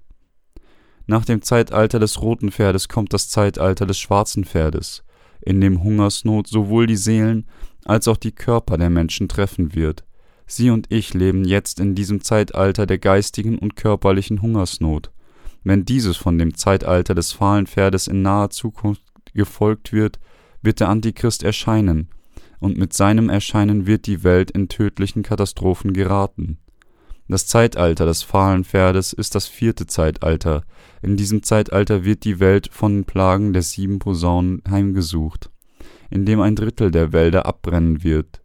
Nach 1.06 1.24
dem 1.24 1.44
Zeitalter 1.44 2.00
des 2.00 2.24
roten 2.24 2.52
Pferdes 2.52 2.90
kommt 2.90 3.14
das 3.14 3.30
Zeitalter 3.30 3.86
des 3.86 4.00
schwarzen 4.00 4.46
Pferdes, 4.46 5.04
in 5.42 5.62
dem 5.62 5.84
Hungersnot 5.84 6.48
sowohl 6.48 6.88
die 6.88 6.98
Seelen 6.98 7.46
als 7.86 8.08
auch 8.08 8.18
die 8.18 8.32
Körper 8.32 8.80
der 8.80 8.90
Menschen 8.90 9.28
treffen 9.28 9.76
wird. 9.76 10.06
Sie 10.54 10.70
und 10.70 10.88
ich 10.90 11.14
leben 11.14 11.46
jetzt 11.46 11.80
in 11.80 11.96
diesem 11.96 12.26
Zeitalter 12.26 12.86
der 12.86 12.98
geistigen 12.98 13.58
und 13.58 13.78
körperlichen 13.78 14.42
Hungersnot. 14.42 15.10
Wenn 15.64 15.86
dieses 15.86 16.18
von 16.18 16.38
dem 16.38 16.56
Zeitalter 16.56 17.16
des 17.16 17.32
fahlen 17.32 17.68
Pferdes 17.68 18.08
in 18.08 18.22
naher 18.22 18.50
Zukunft 18.50 19.02
gefolgt 19.34 19.94
wird, 19.94 20.20
wird 20.62 20.82
der 20.82 20.90
Antichrist 20.90 21.44
erscheinen, 21.44 22.10
und 22.60 22.78
mit 22.78 22.92
seinem 22.92 23.30
Erscheinen 23.30 23.88
wird 23.88 24.08
die 24.08 24.26
Welt 24.26 24.52
in 24.52 24.68
tödlichen 24.68 25.24
Katastrophen 25.24 25.94
geraten. 25.94 26.58
Das 27.30 27.48
Zeitalter 27.48 28.06
des 28.06 28.22
fahlen 28.22 28.66
Pferdes 28.66 29.14
ist 29.14 29.36
das 29.36 29.48
vierte 29.48 29.88
Zeitalter. 29.88 30.66
In 31.02 31.16
diesem 31.16 31.44
Zeitalter 31.44 32.04
wird 32.04 32.26
die 32.26 32.42
Welt 32.42 32.68
von 32.74 32.94
den 32.94 33.06
Plagen 33.06 33.54
der 33.54 33.62
sieben 33.62 34.00
Posaunen 34.00 34.62
heimgesucht, 34.70 35.50
indem 36.10 36.42
ein 36.42 36.58
Drittel 36.58 36.92
der 36.92 37.14
Wälder 37.14 37.46
abbrennen 37.46 38.04
wird, 38.04 38.41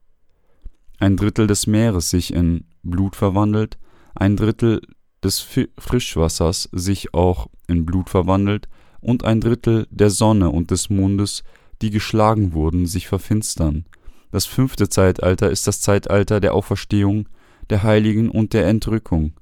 ein 0.99 1.17
Drittel 1.17 1.47
des 1.47 1.67
Meeres 1.67 2.11
sich 2.11 2.33
in 2.33 2.65
Blut 2.83 3.17
verwandelt, 3.17 3.79
ein 4.15 4.37
Drittel 4.37 4.81
des 5.23 5.41
Frischwassers 5.79 6.69
sich 6.73 7.15
auch 7.15 7.49
in 7.67 7.85
Blut 7.85 8.11
verwandelt 8.11 8.69
und 9.01 9.25
ein 9.25 9.41
Drittel 9.41 9.87
der 9.91 10.11
Sonne 10.11 10.51
und 10.51 10.71
des 10.71 10.91
Mondes 10.91 11.43
die 11.83 11.91
geschlagen 11.91 12.55
wurden, 12.55 12.87
sich 12.87 13.07
verfinstern. 13.07 13.85
Das 14.31 14.47
fünfte 14.47 14.89
Zeitalter 14.89 15.51
ist 15.51 15.67
das 15.67 15.81
Zeitalter 15.81 16.41
der 16.41 16.55
Auferstehung, 16.55 17.29
der 17.71 17.83
Heiligen 17.83 18.31
und 18.31 18.53
der 18.53 18.67
Entrückung, 18.67 19.33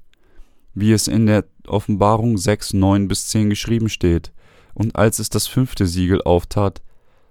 wie 0.73 0.91
es 0.91 1.07
in 1.07 1.25
der 1.27 1.45
Offenbarung 1.67 2.37
6, 2.37 2.73
9 2.73 3.07
bis 3.07 3.27
10 3.27 3.49
geschrieben 3.49 3.89
steht. 3.89 4.31
Und 4.73 4.95
als 4.95 5.19
es 5.19 5.29
das 5.29 5.47
fünfte 5.47 5.87
Siegel 5.87 6.21
auftat, 6.21 6.81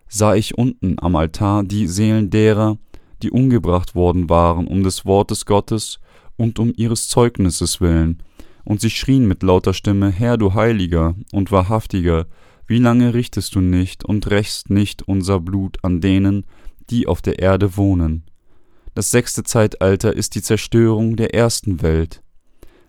sah 0.09 0.35
ich 0.35 0.57
unten 0.57 0.97
am 0.99 1.16
Altar 1.16 1.64
die 1.64 1.87
Seelen 1.87 2.31
derer, 2.31 2.78
die 3.23 3.30
umgebracht 3.30 3.94
worden 3.94 4.28
waren 4.28 4.66
um 4.66 4.83
des 4.83 5.04
Wortes 5.04 5.47
Gottes 5.47 5.99
und 6.37 6.59
um 6.59 6.73
ihres 6.76 7.09
Zeugnisses 7.09 7.80
willen, 7.80 8.23
und 8.64 8.80
sie 8.80 8.90
schrien 8.90 9.26
mit 9.26 9.42
lauter 9.42 9.75
Stimme, 9.75 10.11
Herr, 10.11 10.38
du 10.38 10.54
Heiliger 10.54 11.14
und 11.33 11.52
Wahrhaftiger, 11.52 12.26
wie 12.66 12.78
lange 12.78 13.12
richtest 13.12 13.54
du 13.54 13.61
nicht 13.61 14.04
und 14.04 14.30
rächst 14.30 14.71
nicht 14.71 15.02
unser 15.02 15.38
Blut 15.38 15.76
an 15.83 16.00
denen, 16.00 16.47
die 16.90 17.06
auf 17.06 17.21
der 17.21 17.38
Erde 17.38 17.76
wohnen? 17.76 18.25
Das 18.94 19.11
sechste 19.11 19.42
Zeitalter 19.42 20.14
ist 20.14 20.35
die 20.35 20.42
Zerstörung 20.42 21.16
der 21.16 21.35
ersten 21.35 21.83
Welt. 21.83 22.23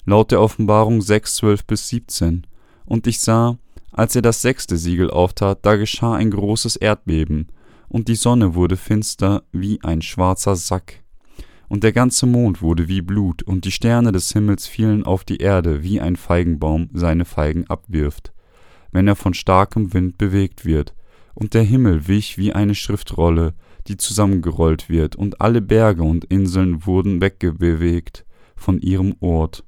Laut 0.06 0.32
der 0.32 0.40
Offenbarung 0.40 1.02
6, 1.02 1.36
12 1.38 1.66
bis 1.66 1.90
17. 1.90 2.46
Und 2.86 3.08
ich 3.08 3.20
sah, 3.20 3.58
als 3.92 4.16
er 4.16 4.22
das 4.22 4.42
sechste 4.42 4.78
Siegel 4.78 5.10
auftat, 5.10 5.60
da 5.64 5.76
geschah 5.76 6.14
ein 6.14 6.30
großes 6.30 6.76
Erdbeben, 6.76 7.48
und 7.88 8.08
die 8.08 8.16
Sonne 8.16 8.56
wurde 8.56 8.78
finster 8.78 9.44
wie 9.52 9.80
ein 9.84 10.02
schwarzer 10.02 10.56
Sack. 10.56 11.04
Und 11.68 11.84
der 11.84 11.94
ganze 11.94 12.26
Mond 12.26 12.62
wurde 12.62 12.88
wie 12.88 13.02
Blut, 13.02 13.42
und 13.44 13.66
die 13.66 13.72
Sterne 13.72 14.12
des 14.12 14.32
Himmels 14.32 14.68
fielen 14.68 15.04
auf 15.04 15.24
die 15.24 15.38
Erde, 15.38 15.84
wie 15.84 16.00
ein 16.00 16.16
Feigenbaum 16.16 16.90
seine 16.94 17.26
Feigen 17.26 17.68
abwirft 17.68 18.32
wenn 18.96 19.10
er 19.10 19.18
von 19.18 19.34
starkem 19.34 19.94
Wind 19.94 20.18
bewegt 20.18 20.64
wird, 20.64 20.96
und 21.34 21.54
der 21.54 21.64
Himmel 21.64 22.08
wich 22.08 22.38
wie 22.38 22.54
eine 22.54 22.76
Schriftrolle, 22.76 23.54
die 23.88 23.98
zusammengerollt 23.98 24.88
wird, 24.88 25.18
und 25.18 25.42
alle 25.42 25.62
Berge 25.62 26.04
und 26.04 26.24
Inseln 26.24 26.86
wurden 26.86 27.20
wegbewegt 27.20 28.26
von 28.56 28.80
ihrem 28.80 29.14
Ort. 29.20 29.65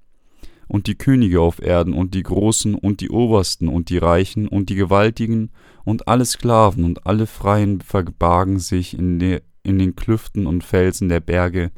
Und 0.67 0.87
die 0.87 0.95
Könige 0.95 1.41
auf 1.41 1.61
Erden 1.61 1.93
und 1.93 2.13
die 2.13 2.23
Großen 2.23 2.75
und 2.75 2.99
die 2.99 3.09
Obersten 3.09 3.69
und 3.69 3.89
die 3.89 3.97
Reichen 3.97 4.47
und 4.47 4.69
die 4.69 4.75
Gewaltigen 4.75 5.51
und 5.85 6.07
alle 6.07 6.25
Sklaven 6.25 6.83
und 6.83 7.05
alle 7.05 7.25
Freien 7.25 7.79
verbargen 7.79 8.59
sich 8.59 8.97
in, 8.97 9.19
de, 9.19 9.41
in 9.63 9.79
den 9.79 9.95
Klüften 9.95 10.45
und 10.45 10.63
Felsen 10.63 11.07
der 11.07 11.21
Berge 11.21 11.71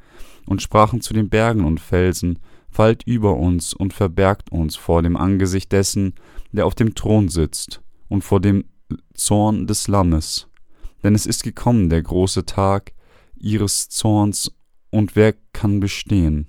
und 0.47 0.63
sprachen 0.63 1.01
zu 1.01 1.13
den 1.13 1.29
Bergen 1.29 1.63
und 1.63 1.79
Felsen, 1.79 2.39
fallt 2.69 3.03
über 3.03 3.37
uns 3.37 3.73
und 3.73 3.93
verbergt 3.93 4.51
uns 4.51 4.75
vor 4.75 5.03
dem 5.03 5.15
Angesicht 5.15 5.71
dessen, 5.71 6.13
der 6.51 6.65
auf 6.65 6.75
dem 6.75 6.95
Thron 6.95 7.29
sitzt, 7.29 7.81
und 8.07 8.23
vor 8.23 8.39
dem 8.39 8.65
Zorn 9.13 9.67
des 9.67 9.87
Lammes. 9.87 10.47
Denn 11.03 11.13
es 11.13 11.25
ist 11.25 11.43
gekommen 11.43 11.89
der 11.89 12.01
große 12.01 12.45
Tag 12.45 12.93
ihres 13.37 13.89
Zorns, 13.89 14.51
und 14.91 15.15
wer 15.15 15.35
kann 15.53 15.79
bestehen? 15.79 16.47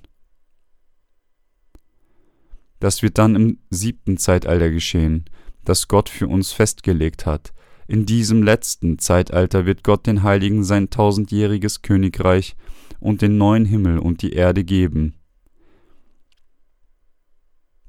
Das 2.81 3.03
wird 3.03 3.19
dann 3.19 3.37
im 3.37 3.59
siebten 3.71 4.17
Zeitalter 4.17 4.71
geschehen, 4.71 5.27
das 5.65 5.87
Gott 5.87 6.09
für 6.09 6.27
uns 6.27 6.53
festgelegt 6.53 7.27
hat. 7.27 7.53
In 7.87 8.07
diesem 8.07 8.43
letzten 8.43 8.99
Zeitalter 8.99 9.67
wird 9.67 9.85
Gott 9.85 10.07
den 10.07 10.23
Heiligen 10.23 10.65
sein 10.65 10.91
tausendjähriges 10.91 11.83
Königreich 11.83 12.57
und 12.99 13.23
den 13.23 13.37
neuen 13.37 13.67
Himmel 13.67 13.99
und 13.99 14.23
die 14.23 14.33
Erde 14.33 14.65
geben. 14.65 15.15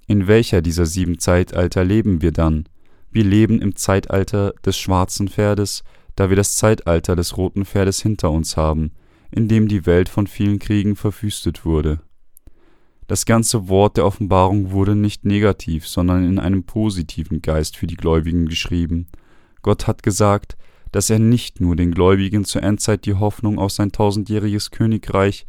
In 0.08 0.28
welcher 0.28 0.62
dieser 0.62 0.86
sieben 0.86 1.20
Zeitalter 1.20 1.84
leben 1.84 2.22
wir 2.22 2.32
dann? 2.32 2.68
Wir 3.12 3.24
leben 3.24 3.62
im 3.62 3.76
Zeitalter 3.76 4.54
des 4.66 4.78
schwarzen 4.78 5.30
Pferdes, 5.30 5.84
da 6.16 6.30
wir 6.30 6.36
das 6.36 6.56
Zeitalter 6.58 7.16
des 7.16 7.38
roten 7.38 7.64
Pferdes 7.64 8.02
hinter 8.02 8.32
uns 8.32 8.58
haben, 8.58 8.92
in 9.32 9.48
dem 9.48 9.68
die 9.68 9.86
Welt 9.86 10.10
von 10.10 10.28
vielen 10.28 10.60
Kriegen 10.60 10.96
verwüstet 10.96 11.64
wurde. 11.64 12.02
Das 13.08 13.26
ganze 13.26 13.68
Wort 13.68 13.98
der 13.98 14.06
Offenbarung 14.06 14.72
wurde 14.72 14.96
nicht 14.96 15.26
negativ, 15.26 15.88
sondern 15.88 16.24
in 16.24 16.40
einem 16.40 16.64
positiven 16.64 17.42
Geist 17.42 17.78
für 17.78 17.88
die 17.88 17.98
Gläubigen 17.98 18.46
geschrieben. 18.46 19.08
Gott 19.62 19.88
hat 19.88 20.04
gesagt, 20.04 20.58
dass 20.92 21.10
er 21.10 21.20
nicht 21.20 21.62
nur 21.62 21.76
den 21.76 21.92
Gläubigen 21.92 22.46
zur 22.46 22.64
Endzeit 22.64 23.06
die 23.06 23.16
Hoffnung 23.16 23.60
auf 23.60 23.72
sein 23.72 23.92
tausendjähriges 23.92 24.72
Königreich 24.72 25.46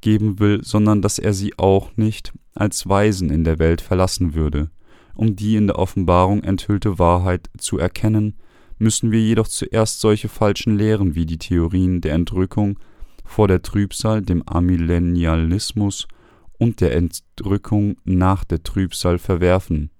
geben 0.00 0.38
will, 0.38 0.62
sondern 0.62 1.02
dass 1.02 1.18
er 1.18 1.32
sie 1.32 1.58
auch 1.58 1.96
nicht 1.96 2.32
als 2.54 2.88
Weisen 2.88 3.30
in 3.30 3.44
der 3.44 3.58
Welt 3.58 3.80
verlassen 3.80 4.34
würde. 4.34 4.70
Um 5.14 5.36
die 5.36 5.56
in 5.56 5.66
der 5.66 5.78
Offenbarung 5.78 6.42
enthüllte 6.42 6.98
Wahrheit 6.98 7.48
zu 7.58 7.78
erkennen, 7.78 8.34
müssen 8.78 9.12
wir 9.12 9.20
jedoch 9.20 9.48
zuerst 9.48 10.00
solche 10.00 10.28
falschen 10.28 10.76
Lehren 10.76 11.14
wie 11.14 11.26
die 11.26 11.38
Theorien 11.38 12.00
der 12.00 12.14
Entrückung 12.14 12.78
vor 13.24 13.48
der 13.48 13.62
Trübsal, 13.62 14.22
dem 14.22 14.46
Amillennialismus 14.46 16.06
und 16.64 16.80
der 16.80 16.96
Entrückung 16.96 17.98
nach 18.04 18.42
der 18.42 18.62
Trübsal 18.62 19.18
verwerfen 19.18 19.90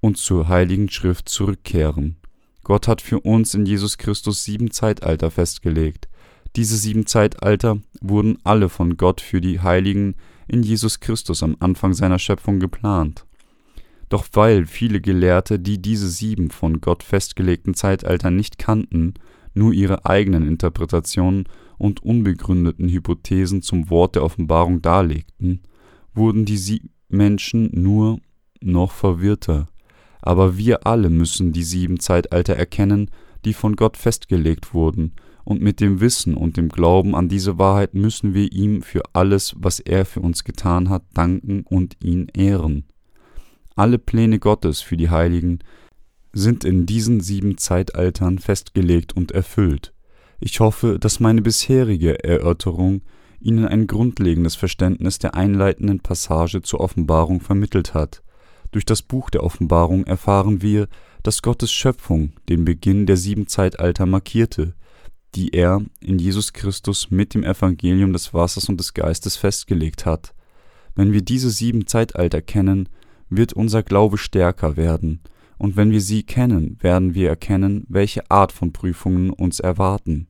und 0.00 0.16
zur 0.16 0.46
Heiligen 0.46 0.88
Schrift 0.88 1.28
zurückkehren. 1.28 2.18
Gott 2.62 2.86
hat 2.86 3.02
für 3.02 3.18
uns 3.18 3.52
in 3.54 3.66
Jesus 3.66 3.98
Christus 3.98 4.44
sieben 4.44 4.70
Zeitalter 4.70 5.32
festgelegt. 5.32 6.08
Diese 6.54 6.76
sieben 6.76 7.06
Zeitalter 7.08 7.80
wurden 8.00 8.38
alle 8.44 8.68
von 8.68 8.96
Gott 8.96 9.20
für 9.20 9.40
die 9.40 9.58
Heiligen 9.58 10.14
in 10.46 10.62
Jesus 10.62 11.00
Christus 11.00 11.42
am 11.42 11.56
Anfang 11.58 11.94
seiner 11.94 12.20
Schöpfung 12.20 12.60
geplant. 12.60 13.26
Doch 14.08 14.26
weil 14.34 14.66
viele 14.66 15.00
Gelehrte, 15.00 15.58
die 15.58 15.82
diese 15.82 16.08
sieben 16.08 16.50
von 16.52 16.80
Gott 16.80 17.02
festgelegten 17.02 17.74
Zeitalter 17.74 18.30
nicht 18.30 18.56
kannten, 18.56 19.14
nur 19.54 19.72
ihre 19.72 20.06
eigenen 20.06 20.46
Interpretationen 20.46 21.44
und 21.78 22.02
unbegründeten 22.02 22.88
Hypothesen 22.88 23.62
zum 23.62 23.90
Wort 23.90 24.14
der 24.14 24.24
Offenbarung 24.24 24.82
darlegten, 24.82 25.62
wurden 26.14 26.44
die 26.44 26.82
Menschen 27.08 27.70
nur 27.72 28.20
noch 28.60 28.92
verwirrter. 28.92 29.68
Aber 30.20 30.56
wir 30.56 30.86
alle 30.86 31.10
müssen 31.10 31.52
die 31.52 31.64
sieben 31.64 31.98
Zeitalter 31.98 32.54
erkennen, 32.54 33.10
die 33.44 33.54
von 33.54 33.76
Gott 33.76 33.96
festgelegt 33.96 34.72
wurden 34.72 35.12
und 35.44 35.60
mit 35.60 35.80
dem 35.80 36.00
Wissen 36.00 36.34
und 36.34 36.56
dem 36.56 36.68
Glauben 36.68 37.14
an 37.14 37.28
diese 37.28 37.58
Wahrheit 37.58 37.94
müssen 37.94 38.34
wir 38.34 38.52
ihm 38.52 38.82
für 38.82 39.02
alles, 39.12 39.54
was 39.58 39.80
er 39.80 40.04
für 40.04 40.20
uns 40.20 40.44
getan 40.44 40.88
hat, 40.88 41.02
danken 41.14 41.64
und 41.68 41.96
ihn 42.02 42.28
ehren. 42.34 42.84
Alle 43.74 43.98
Pläne 43.98 44.38
Gottes 44.38 44.80
für 44.80 44.96
die 44.96 45.10
Heiligen 45.10 45.60
sind 46.32 46.64
in 46.64 46.86
diesen 46.86 47.20
sieben 47.20 47.58
Zeitaltern 47.58 48.38
festgelegt 48.38 49.14
und 49.14 49.32
erfüllt. 49.32 49.92
Ich 50.40 50.60
hoffe, 50.60 50.98
dass 50.98 51.20
meine 51.20 51.42
bisherige 51.42 52.24
Erörterung 52.24 53.02
Ihnen 53.40 53.66
ein 53.66 53.86
grundlegendes 53.86 54.54
Verständnis 54.54 55.18
der 55.18 55.34
einleitenden 55.34 56.00
Passage 56.00 56.62
zur 56.62 56.80
Offenbarung 56.80 57.40
vermittelt 57.40 57.94
hat. 57.94 58.22
Durch 58.70 58.86
das 58.86 59.02
Buch 59.02 59.30
der 59.30 59.42
Offenbarung 59.42 60.04
erfahren 60.04 60.62
wir, 60.62 60.88
dass 61.22 61.42
Gottes 61.42 61.70
Schöpfung 61.70 62.32
den 62.48 62.64
Beginn 62.64 63.06
der 63.06 63.16
sieben 63.16 63.46
Zeitalter 63.46 64.06
markierte, 64.06 64.74
die 65.34 65.50
er 65.50 65.82
in 66.00 66.18
Jesus 66.18 66.52
Christus 66.52 67.10
mit 67.10 67.34
dem 67.34 67.44
Evangelium 67.44 68.12
des 68.12 68.34
Wassers 68.34 68.68
und 68.68 68.78
des 68.78 68.94
Geistes 68.94 69.36
festgelegt 69.36 70.06
hat. 70.06 70.34
Wenn 70.94 71.12
wir 71.12 71.22
diese 71.22 71.50
sieben 71.50 71.86
Zeitalter 71.86 72.42
kennen, 72.42 72.88
wird 73.28 73.52
unser 73.52 73.82
Glaube 73.82 74.18
stärker 74.18 74.76
werden, 74.76 75.20
und 75.62 75.76
wenn 75.76 75.92
wir 75.92 76.00
sie 76.00 76.24
kennen, 76.24 76.76
werden 76.80 77.14
wir 77.14 77.28
erkennen, 77.28 77.86
welche 77.88 78.28
Art 78.32 78.50
von 78.50 78.72
Prüfungen 78.72 79.30
uns 79.30 79.60
erwarten, 79.60 80.26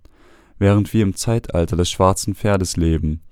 während 0.58 0.92
wir 0.92 1.02
im 1.02 1.16
Zeitalter 1.16 1.74
des 1.74 1.90
schwarzen 1.90 2.34
Pferdes 2.34 2.76
leben, 2.76 3.22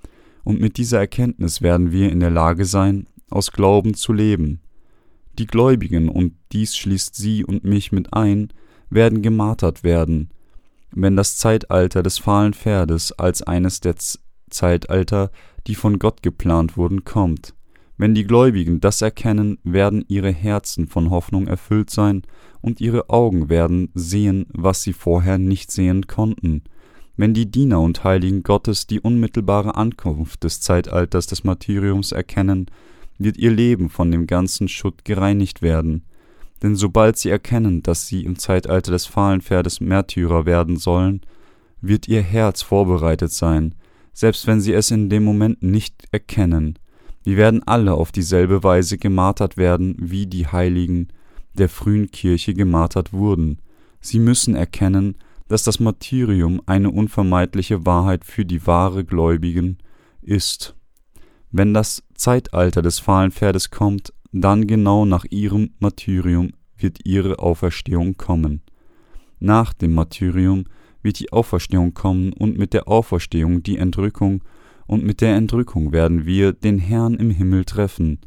und 0.43 0.63
mit 0.63 0.79
dieser 0.79 0.99
Erkenntnis 0.99 1.61
werden 1.61 1.93
wir 1.93 2.11
in 2.11 2.21
der 2.21 2.31
Lage 2.31 2.65
sein, 2.65 3.07
aus 3.29 3.53
Glauben 3.53 3.93
zu 3.93 4.15
leben. 4.15 4.63
Die 5.39 5.47
Gläubigen, 5.47 6.09
und 6.09 6.33
dies 6.53 6.75
schließt 6.75 7.15
sie 7.15 7.45
und 7.45 7.65
mich 7.65 7.93
mit 7.93 8.15
ein, 8.15 8.51
werden 8.89 9.21
gemartert 9.21 9.85
werden, 9.85 10.31
wenn 10.93 11.17
das 11.17 11.37
Zeitalter 11.37 12.03
des 12.03 12.17
fahlen 12.17 12.55
Pferdes 12.55 13.13
als 13.13 13.43
eines 13.43 13.81
der 13.81 13.97
Z 13.97 14.21
Zeitalter, 14.49 15.31
die 15.67 15.75
von 15.75 15.99
Gott 15.99 16.23
geplant 16.23 16.79
wurden, 16.79 17.05
kommt. 17.05 17.55
Wenn 18.01 18.15
die 18.15 18.27
Gläubigen 18.27 18.81
das 18.81 19.03
erkennen, 19.03 19.59
werden 19.63 20.07
ihre 20.09 20.33
Herzen 20.33 20.87
von 20.87 21.11
Hoffnung 21.11 21.47
erfüllt 21.47 21.91
sein 21.91 22.23
und 22.63 22.81
ihre 22.81 23.11
Augen 23.11 23.51
werden 23.51 23.91
sehen, 23.93 24.47
was 24.55 24.83
sie 24.83 24.95
vorher 24.95 25.37
nicht 25.37 25.71
sehen 25.71 26.07
konnten. 26.07 26.63
Wenn 27.19 27.35
die 27.35 27.51
Diener 27.51 27.79
und 27.83 28.03
Heiligen 28.03 28.43
Gottes 28.43 28.87
die 28.87 29.01
unmittelbare 29.01 29.75
Ankunft 29.75 30.45
des 30.45 30.63
Zeitalters 30.63 31.27
des 31.27 31.45
Martyriums 31.45 32.13
erkennen, 32.13 32.71
wird 33.19 33.37
ihr 33.37 33.51
Leben 33.51 33.91
von 33.91 34.11
dem 34.11 34.27
ganzen 34.27 34.69
Schutt 34.69 35.05
gereinigt 35.05 35.61
werden. 35.61 36.05
Denn 36.63 36.77
sobald 36.77 37.19
sie 37.19 37.29
erkennen, 37.29 37.83
dass 37.83 38.07
sie 38.07 38.25
im 38.25 38.39
Zeitalter 38.39 38.93
des 38.93 39.05
fahlen 39.05 39.43
Pferdes 39.43 39.83
Märtyrer 39.83 40.47
werden 40.47 40.79
sollen, 40.79 41.21
wird 41.83 42.09
ihr 42.09 42.23
Herz 42.23 42.63
vorbereitet 42.63 43.33
sein, 43.33 43.75
selbst 44.15 44.47
wenn 44.47 44.63
sie 44.63 44.73
es 44.73 44.91
in 44.91 45.11
dem 45.11 45.23
Moment 45.23 45.63
nicht 45.63 46.05
erkennen. 46.13 46.79
Wir 47.23 47.37
werden 47.37 47.63
alle 47.65 47.95
auf 47.95 48.13
dieselbe 48.13 48.63
Weise 48.63 48.97
gemartert 48.97 49.57
werden, 49.57 49.97
wie 49.99 50.27
die 50.27 50.47
Heiligen 50.47 51.09
der 51.55 51.69
frühen 51.69 52.11
Kirche 52.11 52.55
gemartert 52.55 53.13
wurden. 53.13 53.59
Sie 54.01 54.19
müssen 54.19 54.55
erkennen, 54.55 55.17
dass 55.49 55.65
das 55.65 55.81
Martyrium 55.81 56.63
eine 56.67 56.91
unvermeidliche 56.91 57.85
Wahrheit 57.85 58.25
für 58.25 58.45
die 58.45 58.67
wahre 58.67 59.05
Gläubigen 59.05 59.79
ist. 60.23 60.77
Wenn 61.51 61.75
das 61.75 62.05
Zeitalter 62.15 62.83
des 62.83 63.01
fahlen 63.01 63.33
Pferdes 63.33 63.71
kommt, 63.71 64.13
dann 64.33 64.67
genau 64.67 65.05
nach 65.05 65.25
ihrem 65.29 65.71
Martyrium 65.81 66.53
wird 66.79 67.05
ihre 67.05 67.41
Auferstehung 67.41 68.17
kommen. 68.17 68.63
Nach 69.41 69.73
dem 69.73 69.93
Martyrium 69.93 70.65
wird 71.03 71.19
die 71.19 71.33
Auferstehung 71.33 71.95
kommen 71.95 72.33
und 72.33 72.57
mit 72.57 72.73
der 72.73 72.89
Auferstehung 72.89 73.63
die 73.63 73.77
Entrückung 73.77 74.43
und 74.91 75.05
mit 75.05 75.21
der 75.21 75.37
Entrückung 75.37 75.93
werden 75.93 76.27
wir 76.27 76.53
den 76.53 76.81
Herrn 76.81 77.15
im 77.15 77.31
Himmel 77.31 77.65
treffen. 77.65 78.19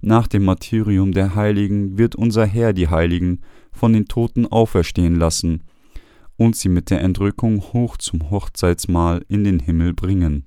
Nach 0.00 0.28
dem 0.28 0.44
Martyrium 0.44 1.10
der 1.10 1.34
Heiligen 1.34 1.98
wird 1.98 2.14
unser 2.14 2.46
Herr 2.46 2.72
die 2.72 2.86
Heiligen 2.86 3.40
von 3.72 3.92
den 3.92 4.06
Toten 4.06 4.46
auferstehen 4.46 5.16
lassen 5.16 5.64
und 6.36 6.54
sie 6.54 6.68
mit 6.68 6.90
der 6.90 7.00
Entrückung 7.00 7.60
hoch 7.72 7.96
zum 7.96 8.30
Hochzeitsmahl 8.30 9.24
in 9.26 9.42
den 9.42 9.58
Himmel 9.58 9.94
bringen. 9.94 10.44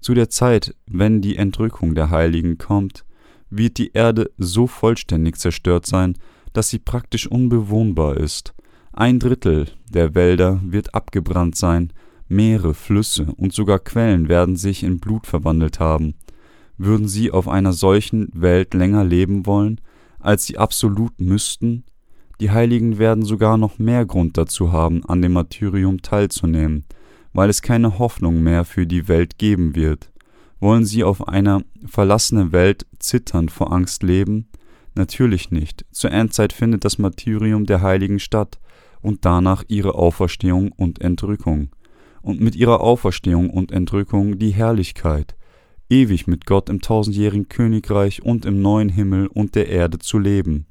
Zu 0.00 0.14
der 0.14 0.30
Zeit, 0.30 0.76
wenn 0.86 1.20
die 1.20 1.34
Entrückung 1.34 1.96
der 1.96 2.10
Heiligen 2.10 2.56
kommt, 2.56 3.04
wird 3.50 3.76
die 3.76 3.90
Erde 3.92 4.30
so 4.38 4.68
vollständig 4.68 5.36
zerstört 5.38 5.84
sein, 5.84 6.14
dass 6.52 6.68
sie 6.68 6.78
praktisch 6.78 7.26
unbewohnbar 7.26 8.18
ist. 8.18 8.54
Ein 8.92 9.18
Drittel 9.18 9.66
der 9.88 10.14
Wälder 10.14 10.60
wird 10.62 10.94
abgebrannt 10.94 11.56
sein, 11.56 11.92
Meere, 12.30 12.74
Flüsse 12.74 13.26
und 13.36 13.52
sogar 13.52 13.80
Quellen 13.80 14.28
werden 14.28 14.54
sich 14.54 14.84
in 14.84 15.00
Blut 15.00 15.26
verwandelt 15.26 15.80
haben. 15.80 16.14
Würden 16.78 17.08
sie 17.08 17.32
auf 17.32 17.48
einer 17.48 17.72
solchen 17.72 18.30
Welt 18.32 18.72
länger 18.72 19.02
leben 19.02 19.46
wollen, 19.46 19.80
als 20.20 20.46
sie 20.46 20.56
absolut 20.56 21.20
müssten? 21.20 21.82
Die 22.38 22.52
Heiligen 22.52 22.98
werden 22.98 23.24
sogar 23.24 23.58
noch 23.58 23.80
mehr 23.80 24.06
Grund 24.06 24.38
dazu 24.38 24.70
haben, 24.70 25.04
an 25.06 25.20
dem 25.22 25.32
Martyrium 25.32 26.02
teilzunehmen, 26.02 26.84
weil 27.32 27.50
es 27.50 27.62
keine 27.62 27.98
Hoffnung 27.98 28.44
mehr 28.44 28.64
für 28.64 28.86
die 28.86 29.08
Welt 29.08 29.36
geben 29.36 29.74
wird. 29.74 30.12
Wollen 30.60 30.84
sie 30.84 31.02
auf 31.02 31.26
einer 31.26 31.64
verlassenen 31.84 32.52
Welt 32.52 32.86
zitternd 33.00 33.50
vor 33.50 33.72
Angst 33.72 34.04
leben? 34.04 34.46
Natürlich 34.94 35.50
nicht. 35.50 35.84
Zur 35.90 36.12
Endzeit 36.12 36.52
findet 36.52 36.84
das 36.84 36.96
Martyrium 36.96 37.66
der 37.66 37.82
Heiligen 37.82 38.20
statt 38.20 38.60
und 39.02 39.24
danach 39.24 39.64
ihre 39.66 39.96
Auferstehung 39.96 40.70
und 40.70 41.00
Entrückung 41.00 41.70
und 42.22 42.40
mit 42.40 42.56
ihrer 42.56 42.80
Auferstehung 42.80 43.50
und 43.50 43.72
Entrückung 43.72 44.38
die 44.38 44.50
Herrlichkeit, 44.50 45.34
ewig 45.88 46.26
mit 46.26 46.46
Gott 46.46 46.68
im 46.68 46.80
tausendjährigen 46.80 47.48
Königreich 47.48 48.22
und 48.22 48.44
im 48.44 48.62
neuen 48.62 48.88
Himmel 48.88 49.26
und 49.28 49.54
der 49.54 49.68
Erde 49.68 49.98
zu 49.98 50.18
leben. 50.18 50.66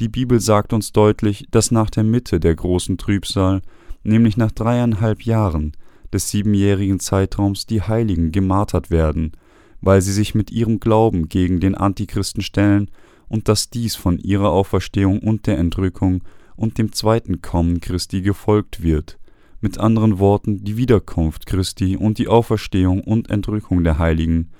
Die 0.00 0.08
Bibel 0.08 0.40
sagt 0.40 0.72
uns 0.72 0.92
deutlich, 0.92 1.46
dass 1.50 1.70
nach 1.70 1.90
der 1.90 2.04
Mitte 2.04 2.40
der 2.40 2.54
großen 2.54 2.98
Trübsal, 2.98 3.62
nämlich 4.02 4.36
nach 4.36 4.50
dreieinhalb 4.50 5.22
Jahren 5.22 5.72
des 6.12 6.30
siebenjährigen 6.30 7.00
Zeitraums, 7.00 7.66
die 7.66 7.82
Heiligen 7.82 8.32
gemartert 8.32 8.90
werden, 8.90 9.32
weil 9.80 10.02
sie 10.02 10.12
sich 10.12 10.34
mit 10.34 10.50
ihrem 10.50 10.80
Glauben 10.80 11.28
gegen 11.28 11.60
den 11.60 11.74
Antichristen 11.74 12.42
stellen 12.42 12.90
und 13.28 13.48
dass 13.48 13.70
dies 13.70 13.94
von 13.94 14.18
ihrer 14.18 14.50
Auferstehung 14.50 15.20
und 15.20 15.46
der 15.46 15.58
Entrückung 15.58 16.22
und 16.56 16.78
dem 16.78 16.92
zweiten 16.92 17.40
Kommen 17.40 17.80
Christi 17.80 18.22
gefolgt 18.22 18.82
wird 18.82 19.19
mit 19.60 19.78
anderen 19.78 20.18
Worten 20.18 20.64
die 20.64 20.76
Wiederkunft 20.76 21.46
Christi 21.46 21.96
und 21.96 22.18
die 22.18 22.28
Auferstehung 22.28 23.02
und 23.02 23.30
Entrückung 23.30 23.84
der 23.84 23.98
Heiligen, 23.98 24.50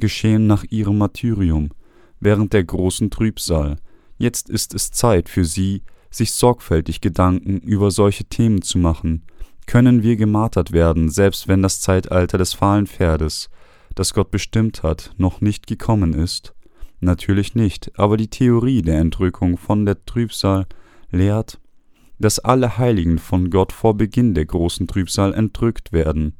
geschehen 0.00 0.46
nach 0.46 0.64
ihrem 0.64 0.98
Martyrium, 0.98 1.70
während 2.20 2.52
der 2.52 2.64
großen 2.64 3.10
Trübsal. 3.10 3.76
Jetzt 4.18 4.50
ist 4.50 4.74
es 4.74 4.90
Zeit 4.90 5.28
für 5.28 5.44
sie, 5.44 5.82
sich 6.10 6.32
sorgfältig 6.32 7.00
Gedanken 7.00 7.58
über 7.58 7.90
solche 7.90 8.24
Themen 8.24 8.62
zu 8.62 8.78
machen. 8.78 9.22
Können 9.66 10.02
wir 10.02 10.16
gemartert 10.16 10.72
werden, 10.72 11.08
selbst 11.08 11.48
wenn 11.48 11.62
das 11.62 11.80
Zeitalter 11.80 12.38
des 12.38 12.54
fahlen 12.54 12.86
Pferdes, 12.86 13.48
das 13.94 14.14
Gott 14.14 14.30
bestimmt 14.30 14.82
hat, 14.82 15.12
noch 15.16 15.40
nicht 15.40 15.66
gekommen 15.66 16.12
ist? 16.12 16.54
Natürlich 17.00 17.54
nicht, 17.54 17.98
aber 17.98 18.16
die 18.16 18.28
Theorie 18.28 18.82
der 18.82 18.98
Entrückung 18.98 19.56
von 19.56 19.86
der 19.86 20.04
Trübsal 20.04 20.66
lehrt, 21.10 21.60
dass 22.20 22.38
alle 22.38 22.76
Heiligen 22.76 23.18
von 23.18 23.50
Gott 23.50 23.72
vor 23.72 23.96
Beginn 23.96 24.34
der 24.34 24.44
großen 24.44 24.86
Trübsal 24.86 25.32
entrückt 25.34 25.92
werden 25.92 26.34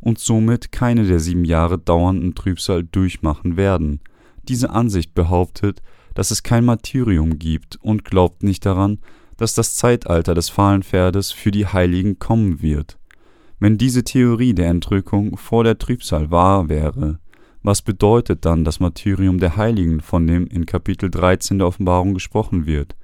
und 0.00 0.18
somit 0.18 0.70
keine 0.70 1.04
der 1.04 1.18
sieben 1.18 1.44
Jahre 1.44 1.78
dauernden 1.78 2.34
Trübsal 2.34 2.84
durchmachen 2.84 3.56
werden. 3.56 4.00
Diese 4.48 4.70
Ansicht 4.70 5.12
behauptet, 5.12 5.82
dass 6.14 6.30
es 6.30 6.44
kein 6.44 6.64
Martyrium 6.64 7.38
gibt 7.38 7.76
und 7.76 8.04
glaubt 8.04 8.44
nicht 8.44 8.64
daran, 8.64 8.98
dass 9.36 9.54
das 9.54 9.74
Zeitalter 9.74 10.34
des 10.34 10.48
fahlen 10.50 10.84
Pferdes 10.84 11.32
für 11.32 11.50
die 11.50 11.66
Heiligen 11.66 12.20
kommen 12.20 12.62
wird. 12.62 12.98
Wenn 13.58 13.76
diese 13.76 14.04
Theorie 14.04 14.54
der 14.54 14.68
Entrückung 14.68 15.36
vor 15.36 15.64
der 15.64 15.78
Trübsal 15.78 16.30
wahr 16.30 16.68
wäre, 16.68 17.18
was 17.62 17.82
bedeutet 17.82 18.44
dann 18.44 18.64
das 18.64 18.78
Martyrium 18.78 19.38
der 19.38 19.56
Heiligen, 19.56 20.00
von 20.00 20.26
dem 20.26 20.46
in 20.46 20.66
Kapitel 20.66 21.10
13 21.10 21.58
der 21.58 21.66
Offenbarung 21.66 22.14
gesprochen 22.14 22.66
wird? 22.66 22.94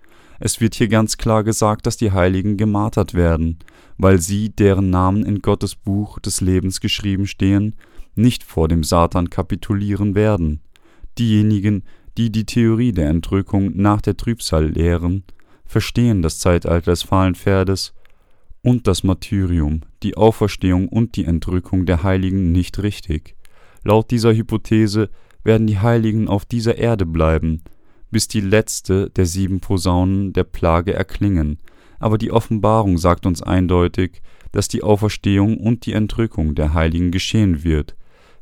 Es 0.43 0.59
wird 0.61 0.75
hier 0.75 0.89
ganz 0.89 1.19
klar 1.19 1.45
gesagt, 1.45 1.87
dass 1.87 1.99
die 1.99 2.13
Heiligen 2.13 2.57
gemartert 2.57 3.13
werden, 3.13 3.59
weil 3.99 4.19
sie, 4.19 4.49
deren 4.49 4.89
Namen 4.89 5.25
in 5.25 5.43
Gottes 5.43 5.77
Buch 5.77 6.19
des 6.19 6.41
Lebens 6.41 6.81
geschrieben 6.81 7.27
stehen, 7.27 7.75
nicht 8.15 8.43
vor 8.43 8.67
dem 8.67 8.83
Satan 8.83 9.29
kapitulieren 9.29 10.15
werden. 10.15 10.61
Diejenigen, 11.19 11.85
die 12.17 12.33
die 12.33 12.47
Theorie 12.47 12.93
der 12.93 13.11
Entrückung 13.11 13.73
nach 13.77 14.01
der 14.01 14.17
Trübsal 14.17 14.71
lehren, 14.71 15.25
verstehen 15.67 16.23
das 16.23 16.39
Zeitalter 16.39 16.91
des 16.91 17.03
fahlen 17.03 17.35
Pferdes 17.35 17.93
und 18.63 18.87
das 18.87 19.05
Martyrium, 19.05 19.83
die 20.03 20.17
Auferstehung 20.17 20.89
und 20.89 21.17
die 21.17 21.27
Entrückung 21.27 21.85
der 21.85 22.03
Heiligen 22.03 22.51
nicht 22.51 22.83
richtig. 22.83 23.37
Laut 23.85 24.11
dieser 24.11 24.33
Hypothese 24.33 25.11
werden 25.45 25.67
die 25.67 25.79
Heiligen 25.79 26.29
auf 26.29 26.47
dieser 26.47 26.79
Erde 26.79 27.05
bleiben, 27.05 27.63
bis 28.11 28.29
die 28.29 28.41
letzte 28.41 29.11
der 29.11 29.27
sieben 29.27 29.61
Posaunen 29.61 30.33
der 30.33 30.45
Plage 30.45 30.93
erklingen, 30.93 31.59
aber 31.99 32.19
die 32.19 32.33
Offenbarung 32.33 32.99
sagt 32.99 33.27
uns 33.27 33.43
eindeutig, 33.43 34.23
dass 34.53 34.69
die 34.69 34.83
Auferstehung 34.83 35.59
und 35.59 35.87
die 35.87 35.93
Entrückung 35.93 36.55
der 36.55 36.75
Heiligen 36.75 37.11
geschehen 37.11 37.63
wird, 37.63 37.95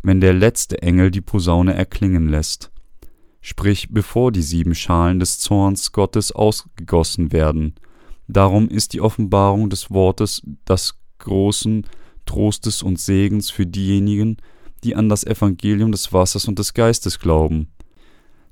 wenn 0.02 0.20
der 0.20 0.32
letzte 0.32 0.80
Engel 0.80 1.10
die 1.10 1.20
Posaune 1.20 1.74
erklingen 1.74 2.28
lässt, 2.28 2.70
sprich 3.40 3.88
bevor 3.90 4.32
die 4.32 4.42
sieben 4.42 4.74
Schalen 4.74 5.20
des 5.20 5.38
Zorns 5.38 5.92
Gottes 5.92 6.32
ausgegossen 6.32 7.32
werden. 7.32 7.74
Darum 8.28 8.68
ist 8.68 8.92
die 8.92 9.00
Offenbarung 9.00 9.70
des 9.70 9.90
Wortes 9.90 10.42
das 10.64 10.98
großen 11.18 11.86
Trostes 12.26 12.82
und 12.82 13.00
Segens 13.00 13.50
für 13.50 13.66
diejenigen, 13.66 14.36
die 14.84 14.94
an 14.94 15.08
das 15.08 15.24
Evangelium 15.24 15.92
des 15.92 16.12
Wassers 16.12 16.46
und 16.46 16.58
des 16.58 16.74
Geistes 16.74 17.18
glauben. 17.18 17.68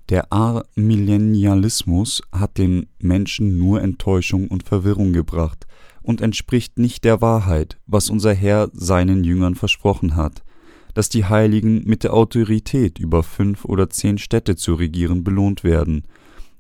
Der 0.08 0.32
Amillennialismus 0.32 2.22
hat 2.30 2.58
den 2.58 2.86
Menschen 3.00 3.58
nur 3.58 3.82
Enttäuschung 3.82 4.46
und 4.48 4.62
Verwirrung 4.62 5.12
gebracht 5.12 5.66
und 6.00 6.20
entspricht 6.20 6.78
nicht 6.78 7.02
der 7.02 7.20
Wahrheit, 7.20 7.78
was 7.86 8.08
unser 8.08 8.32
Herr 8.32 8.70
seinen 8.72 9.24
Jüngern 9.24 9.56
versprochen 9.56 10.14
hat, 10.14 10.44
dass 10.94 11.08
die 11.08 11.24
Heiligen 11.24 11.82
mit 11.84 12.04
der 12.04 12.14
Autorität 12.14 13.00
über 13.00 13.24
fünf 13.24 13.64
oder 13.64 13.90
zehn 13.90 14.16
Städte 14.18 14.54
zu 14.54 14.74
regieren 14.74 15.24
belohnt 15.24 15.64
werden. 15.64 16.04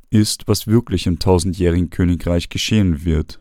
ist, 0.08 0.46
was 0.46 0.68
wirklich 0.68 1.06
im 1.06 1.18
tausendjährigen 1.18 1.90
Königreich 1.90 2.48
geschehen 2.48 3.04
wird. 3.04 3.40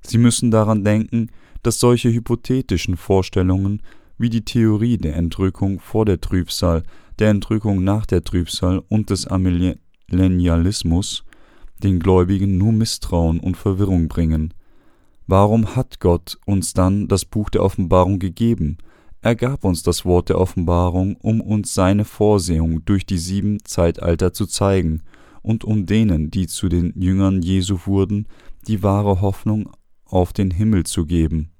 Sie 0.00 0.16
müssen 0.16 0.50
daran 0.50 0.82
denken, 0.82 1.30
dass 1.62 1.78
solche 1.78 2.10
hypothetischen 2.10 2.96
Vorstellungen 2.96 3.82
wie 4.20 4.28
die 4.28 4.44
Theorie 4.44 4.98
der 4.98 5.16
Entrückung 5.16 5.80
vor 5.80 6.04
der 6.04 6.20
Trübsal, 6.20 6.82
der 7.18 7.30
Entrückung 7.30 7.82
nach 7.82 8.04
der 8.04 8.22
Trübsal 8.22 8.82
und 8.90 9.08
des 9.08 9.26
Amillennialismus 9.26 11.24
den 11.82 11.98
Gläubigen 12.00 12.58
nur 12.58 12.72
Misstrauen 12.72 13.40
und 13.40 13.56
Verwirrung 13.56 14.08
bringen. 14.08 14.52
Warum 15.26 15.74
hat 15.74 16.00
Gott 16.00 16.36
uns 16.44 16.74
dann 16.74 17.08
das 17.08 17.24
Buch 17.24 17.48
der 17.48 17.62
Offenbarung 17.62 18.18
gegeben? 18.18 18.76
Er 19.22 19.36
gab 19.36 19.64
uns 19.64 19.82
das 19.82 20.04
Wort 20.04 20.28
der 20.28 20.38
Offenbarung, 20.38 21.16
um 21.16 21.40
uns 21.40 21.72
seine 21.72 22.04
Vorsehung 22.04 22.84
durch 22.84 23.06
die 23.06 23.16
sieben 23.16 23.64
Zeitalter 23.64 24.34
zu 24.34 24.44
zeigen 24.44 25.00
und 25.40 25.64
um 25.64 25.86
denen, 25.86 26.30
die 26.30 26.46
zu 26.46 26.68
den 26.68 26.92
Jüngern 26.94 27.40
Jesu 27.40 27.78
wurden, 27.86 28.28
die 28.66 28.82
wahre 28.82 29.22
Hoffnung 29.22 29.70
auf 30.04 30.34
den 30.34 30.50
Himmel 30.50 30.84
zu 30.84 31.06
geben. 31.06 31.52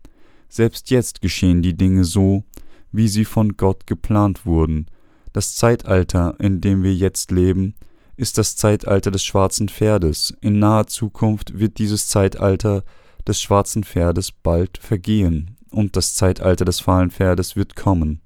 Selbst 0.51 0.91
jetzt 0.91 1.23
geschehen 1.23 1.63
die 1.63 1.77
Dinge 1.77 2.05
so, 2.05 2.45
wie 2.93 3.09
sie 3.09 3.25
von 3.25 3.57
Gott 3.57 3.87
geplant 3.87 4.45
wurden. 4.45 4.87
Das 5.33 5.55
Zeitalter, 5.55 6.35
in 6.41 6.61
dem 6.61 6.83
wir 6.83 6.93
jetzt 6.93 7.31
leben, 7.31 7.75
ist 8.17 8.37
das 8.37 8.57
Zeitalter 8.57 9.13
des 9.13 9.25
schwarzen 9.25 9.69
Pferdes. 9.69 10.35
In 10.41 10.59
naher 10.59 10.89
Zukunft 10.89 11.59
wird 11.59 11.79
dieses 11.79 12.09
Zeitalter 12.09 12.85
des 13.27 13.41
schwarzen 13.41 13.85
Pferdes 13.85 14.33
bald 14.33 14.79
vergehen, 14.79 15.57
und 15.71 15.97
das 15.97 16.15
Zeitalter 16.15 16.65
des 16.65 16.81
fahlen 16.81 17.13
Pferdes 17.13 17.55
wird 17.55 17.77
kommen. 17.77 18.21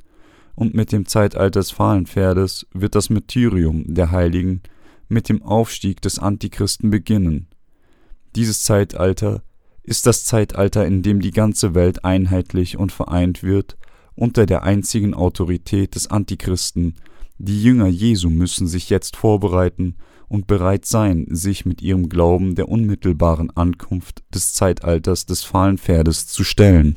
Und 0.54 0.74
mit 0.74 0.92
dem 0.92 1.06
Zeitalter 1.06 1.60
des 1.60 1.72
fahlen 1.72 2.06
Pferdes 2.06 2.66
wird 2.72 2.94
das 2.94 3.10
Martyrium 3.10 3.84
der 3.86 4.12
Heiligen 4.12 4.62
mit 5.08 5.28
dem 5.28 5.42
Aufstieg 5.42 6.00
des 6.00 6.18
Antichristen 6.18 6.88
beginnen. 6.88 7.48
Dieses 8.34 8.62
Zeitalter 8.62 9.42
ist 9.84 10.06
das 10.06 10.24
Zeitalter, 10.24 10.86
in 10.86 11.02
dem 11.02 11.20
die 11.20 11.30
ganze 11.30 11.74
Welt 11.74 12.04
einheitlich 12.04 12.76
und 12.76 12.90
vereint 12.90 13.42
wird 13.42 13.76
unter 14.16 14.46
der 14.46 14.62
einzigen 14.62 15.14
Autorität 15.14 15.94
des 15.94 16.06
Antichristen. 16.08 16.94
Die 17.38 17.62
Jünger 17.62 17.88
Jesu 17.88 18.30
müssen 18.30 18.66
sich 18.66 18.90
jetzt 18.90 19.16
vorbereiten 19.16 19.96
und 20.28 20.46
bereit 20.46 20.86
sein, 20.86 21.26
sich 21.28 21.66
mit 21.66 21.82
ihrem 21.82 22.08
Glauben 22.08 22.54
der 22.54 22.68
unmittelbaren 22.68 23.50
Ankunft 23.50 24.22
des 24.32 24.52
Zeitalters 24.54 25.26
des 25.26 25.44
fahlen 25.44 25.78
Pferdes 25.78 26.26
zu 26.26 26.44
stellen. 26.44 26.96